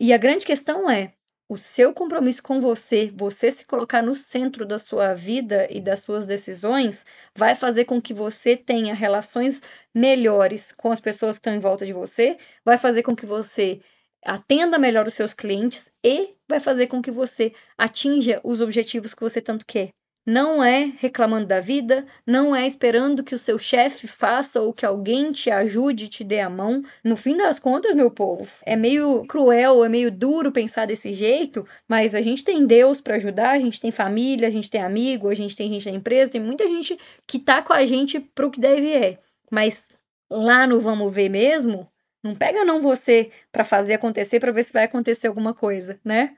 e 0.00 0.12
a 0.12 0.18
grande 0.18 0.44
questão 0.46 0.90
é 0.90 1.12
o 1.48 1.56
seu 1.56 1.92
compromisso 1.94 2.42
com 2.42 2.60
você, 2.60 3.10
você 3.14 3.50
se 3.52 3.64
colocar 3.64 4.02
no 4.02 4.14
centro 4.14 4.66
da 4.66 4.78
sua 4.78 5.14
vida 5.14 5.68
e 5.70 5.80
das 5.80 6.00
suas 6.00 6.26
decisões, 6.26 7.04
vai 7.36 7.54
fazer 7.54 7.84
com 7.84 8.02
que 8.02 8.12
você 8.12 8.56
tenha 8.56 8.94
relações 8.94 9.62
melhores 9.94 10.72
com 10.72 10.90
as 10.90 11.00
pessoas 11.00 11.36
que 11.36 11.40
estão 11.40 11.54
em 11.54 11.60
volta 11.60 11.86
de 11.86 11.92
você, 11.92 12.36
vai 12.64 12.78
fazer 12.78 13.02
com 13.02 13.14
que 13.14 13.26
você 13.26 13.80
atenda 14.24 14.78
melhor 14.78 15.06
os 15.06 15.14
seus 15.14 15.32
clientes 15.32 15.90
e 16.04 16.34
vai 16.48 16.58
fazer 16.58 16.88
com 16.88 17.00
que 17.00 17.12
você 17.12 17.52
atinja 17.78 18.40
os 18.42 18.60
objetivos 18.60 19.14
que 19.14 19.22
você 19.22 19.40
tanto 19.40 19.64
quer. 19.64 19.90
Não 20.28 20.62
é 20.62 20.92
reclamando 20.98 21.46
da 21.46 21.60
vida, 21.60 22.04
não 22.26 22.54
é 22.54 22.66
esperando 22.66 23.22
que 23.22 23.34
o 23.34 23.38
seu 23.38 23.58
chefe 23.58 24.08
faça 24.08 24.60
ou 24.60 24.72
que 24.72 24.84
alguém 24.84 25.30
te 25.30 25.50
ajude, 25.52 26.08
te 26.08 26.24
dê 26.24 26.40
a 26.40 26.50
mão. 26.50 26.82
No 27.04 27.16
fim 27.16 27.36
das 27.36 27.60
contas, 27.60 27.94
meu 27.94 28.10
povo, 28.10 28.50
é 28.64 28.74
meio 28.74 29.24
cruel, 29.26 29.84
é 29.84 29.88
meio 29.88 30.10
duro 30.10 30.50
pensar 30.50 30.84
desse 30.86 31.12
jeito, 31.12 31.64
mas 31.88 32.12
a 32.12 32.20
gente 32.20 32.42
tem 32.44 32.66
Deus 32.66 33.00
para 33.00 33.14
ajudar, 33.16 33.50
a 33.52 33.58
gente 33.60 33.80
tem 33.80 33.92
família, 33.92 34.48
a 34.48 34.50
gente 34.50 34.68
tem 34.68 34.82
amigo, 34.82 35.28
a 35.28 35.34
gente 35.34 35.54
tem 35.54 35.70
gente 35.72 35.88
na 35.88 35.96
empresa, 35.96 36.32
tem 36.32 36.40
muita 36.40 36.66
gente 36.66 36.98
que 37.26 37.38
tá 37.38 37.62
com 37.62 37.72
a 37.72 37.84
gente 37.86 38.18
pro 38.18 38.50
que 38.50 38.58
deve 38.60 38.92
é. 38.92 39.20
Mas 39.48 39.86
lá 40.30 40.66
no 40.66 40.80
vamos 40.80 41.14
ver 41.14 41.28
mesmo, 41.28 41.88
Não 42.22 42.34
pega 42.34 42.64
não 42.64 42.80
você 42.80 43.30
para 43.52 43.64
fazer 43.64 43.94
acontecer 43.94 44.40
para 44.40 44.50
ver 44.52 44.64
se 44.64 44.72
vai 44.72 44.84
acontecer 44.84 45.28
alguma 45.28 45.54
coisa, 45.54 46.00
né? 46.04 46.36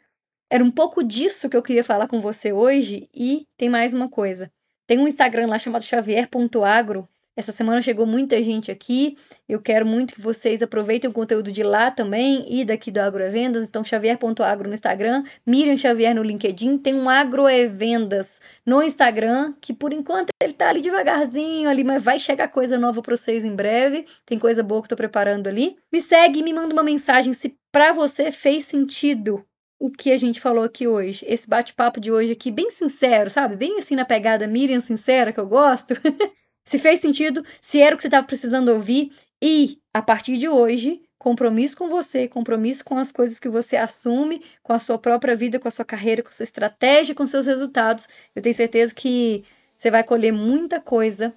Era 0.51 0.65
um 0.65 0.71
pouco 0.71 1.05
disso 1.05 1.49
que 1.49 1.57
eu 1.57 1.63
queria 1.63 1.85
falar 1.85 2.09
com 2.09 2.21
você 2.21 2.53
hoje 2.53 3.09
e 3.15 3.47
tem 3.57 3.69
mais 3.69 3.93
uma 3.93 4.09
coisa. 4.09 4.51
Tem 4.87 4.99
um 4.99 5.07
Instagram 5.07 5.47
lá 5.47 5.59
chamado 5.59 5.85
xavier.agro. 5.85 7.07
Essa 7.37 7.53
semana 7.53 7.83
chegou 7.83 8.07
muita 8.07 8.43
gente 8.43 8.71
aqui. 8.71 9.17
Eu 9.47 9.61
quero 9.61 9.87
muito 9.87 10.15
que 10.15 10.21
vocês 10.21 10.63
aproveitem 10.63 11.09
o 11.09 11.13
conteúdo 11.13 11.53
de 11.53 11.63
lá 11.63 11.91
também 11.91 12.47
e 12.49 12.65
daqui 12.65 12.91
do 12.91 12.99
Agroevendas. 12.99 13.67
Então, 13.67 13.85
xavier.agro 13.85 14.69
no 14.69 14.75
Instagram, 14.75 15.23
Miriam 15.47 15.77
Xavier 15.77 16.15
no 16.15 16.23
LinkedIn. 16.23 16.79
Tem 16.79 16.95
um 16.95 17.09
Agroevendas 17.11 18.41
no 18.67 18.83
Instagram, 18.83 19.53
que 19.61 19.75
por 19.75 19.93
enquanto 19.93 20.31
ele 20.43 20.55
tá 20.55 20.71
ali 20.71 20.81
devagarzinho 20.81 21.69
ali, 21.69 21.85
mas 21.85 22.03
vai 22.03 22.19
chegar 22.19 22.49
coisa 22.49 22.79
nova 22.79 23.03
para 23.03 23.17
vocês 23.17 23.45
em 23.45 23.55
breve. 23.55 24.07
Tem 24.25 24.39
coisa 24.39 24.63
boa 24.63 24.81
que 24.81 24.87
eu 24.87 24.91
tô 24.91 24.97
preparando 24.97 25.47
ali. 25.47 25.77
Me 25.93 26.01
segue, 26.01 26.43
me 26.43 26.55
manda 26.55 26.73
uma 26.73 26.83
mensagem 26.83 27.35
se 27.35 27.55
para 27.71 27.93
você 27.93 28.33
fez 28.33 28.65
sentido 28.65 29.45
o 29.79 29.91
que 29.91 30.11
a 30.11 30.17
gente 30.17 30.41
falou 30.41 30.65
aqui 30.65 30.89
hoje. 30.89 31.25
Esse 31.29 31.49
bate-papo 31.49 32.01
de 32.01 32.11
hoje 32.11 32.33
aqui, 32.33 32.51
bem 32.51 32.71
sincero, 32.71 33.31
sabe? 33.31 33.57
Bem 33.57 33.79
assim 33.79 33.95
na 33.95 34.05
pegada 34.05 34.47
Miriam 34.47 34.81
sincera 34.81 35.33
que 35.33 35.41
eu 35.41 35.47
gosto. 35.47 35.95
se 36.65 36.79
fez 36.79 37.01
sentido, 37.01 37.45
se 37.61 37.81
era 37.81 37.95
o 37.95 37.97
que 37.97 38.03
você 38.03 38.09
estava 38.09 38.27
precisando 38.27 38.71
ouvir. 38.71 39.13
E, 39.41 39.79
a 39.95 40.03
partir 40.03 40.37
de 40.37 40.49
hoje, 40.49 41.01
compromisso 41.17 41.77
com 41.77 41.89
você, 41.89 42.27
compromisso 42.27 42.85
com 42.85 42.99
as 42.99 43.13
coisas 43.13 43.39
que 43.39 43.49
você 43.49 43.77
assume, 43.77 44.43
com 44.63 44.73
a 44.73 44.81
sua 44.81 44.99
própria 44.99 45.37
vida, 45.37 45.61
com 45.61 45.69
a 45.69 45.71
sua 45.71 45.85
carreira, 45.85 46.23
com 46.23 46.29
a 46.29 46.33
sua 46.33 46.45
estratégia, 46.45 47.15
com 47.15 47.27
seus 47.27 47.47
resultados. 47.47 48.09
Eu 48.35 48.43
tenho 48.43 48.55
certeza 48.55 48.95
que 48.95 49.45
você 49.77 49.91
vai 49.91 50.03
colher 50.03 50.33
muita 50.33 50.81
coisa 50.81 51.33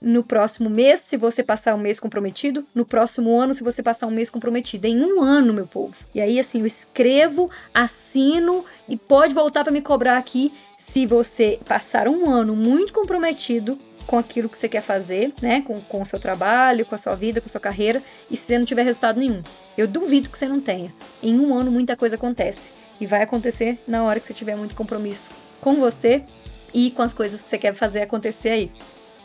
no 0.00 0.24
próximo 0.24 0.70
mês, 0.70 1.00
se 1.00 1.16
você 1.16 1.42
passar 1.42 1.74
um 1.74 1.78
mês 1.78 2.00
comprometido, 2.00 2.64
no 2.74 2.86
próximo 2.86 3.38
ano, 3.38 3.54
se 3.54 3.62
você 3.62 3.82
passar 3.82 4.06
um 4.06 4.10
mês 4.10 4.30
comprometido. 4.30 4.86
Em 4.86 5.02
um 5.02 5.22
ano, 5.22 5.52
meu 5.52 5.66
povo. 5.66 5.94
E 6.14 6.20
aí, 6.20 6.40
assim, 6.40 6.60
eu 6.60 6.66
escrevo, 6.66 7.50
assino 7.74 8.64
e 8.88 8.96
pode 8.96 9.34
voltar 9.34 9.62
para 9.62 9.72
me 9.72 9.82
cobrar 9.82 10.16
aqui 10.16 10.52
se 10.78 11.04
você 11.04 11.60
passar 11.66 12.08
um 12.08 12.30
ano 12.30 12.56
muito 12.56 12.92
comprometido 12.92 13.78
com 14.06 14.18
aquilo 14.18 14.48
que 14.48 14.56
você 14.56 14.68
quer 14.68 14.82
fazer, 14.82 15.32
né? 15.42 15.60
Com, 15.60 15.80
com 15.82 16.00
o 16.00 16.06
seu 16.06 16.18
trabalho, 16.18 16.86
com 16.86 16.94
a 16.94 16.98
sua 16.98 17.14
vida, 17.14 17.40
com 17.40 17.48
a 17.48 17.50
sua 17.50 17.60
carreira, 17.60 18.02
e 18.30 18.36
se 18.36 18.46
você 18.46 18.58
não 18.58 18.64
tiver 18.64 18.82
resultado 18.82 19.20
nenhum. 19.20 19.42
Eu 19.76 19.86
duvido 19.86 20.30
que 20.30 20.38
você 20.38 20.48
não 20.48 20.60
tenha. 20.60 20.92
Em 21.22 21.38
um 21.38 21.54
ano, 21.54 21.70
muita 21.70 21.94
coisa 21.94 22.16
acontece. 22.16 22.70
E 22.98 23.06
vai 23.06 23.22
acontecer 23.22 23.78
na 23.86 24.02
hora 24.02 24.18
que 24.18 24.26
você 24.26 24.34
tiver 24.34 24.56
muito 24.56 24.74
compromisso 24.74 25.28
com 25.60 25.74
você 25.74 26.24
e 26.72 26.90
com 26.90 27.02
as 27.02 27.12
coisas 27.12 27.42
que 27.42 27.48
você 27.48 27.58
quer 27.58 27.74
fazer 27.74 28.00
acontecer 28.00 28.48
aí. 28.48 28.72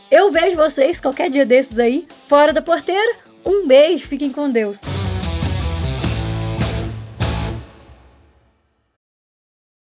Eu 0.10 0.30
vejo 0.30 0.56
vocês 0.56 1.00
qualquer 1.00 1.30
dia 1.30 1.46
desses 1.46 1.80
aí, 1.80 2.08
fora 2.28 2.54
da 2.54 2.62
porteira. 2.62 3.16
Um 3.46 3.68
beijo, 3.68 4.08
fiquem 4.08 4.32
com 4.32 4.50
Deus. 4.50 4.78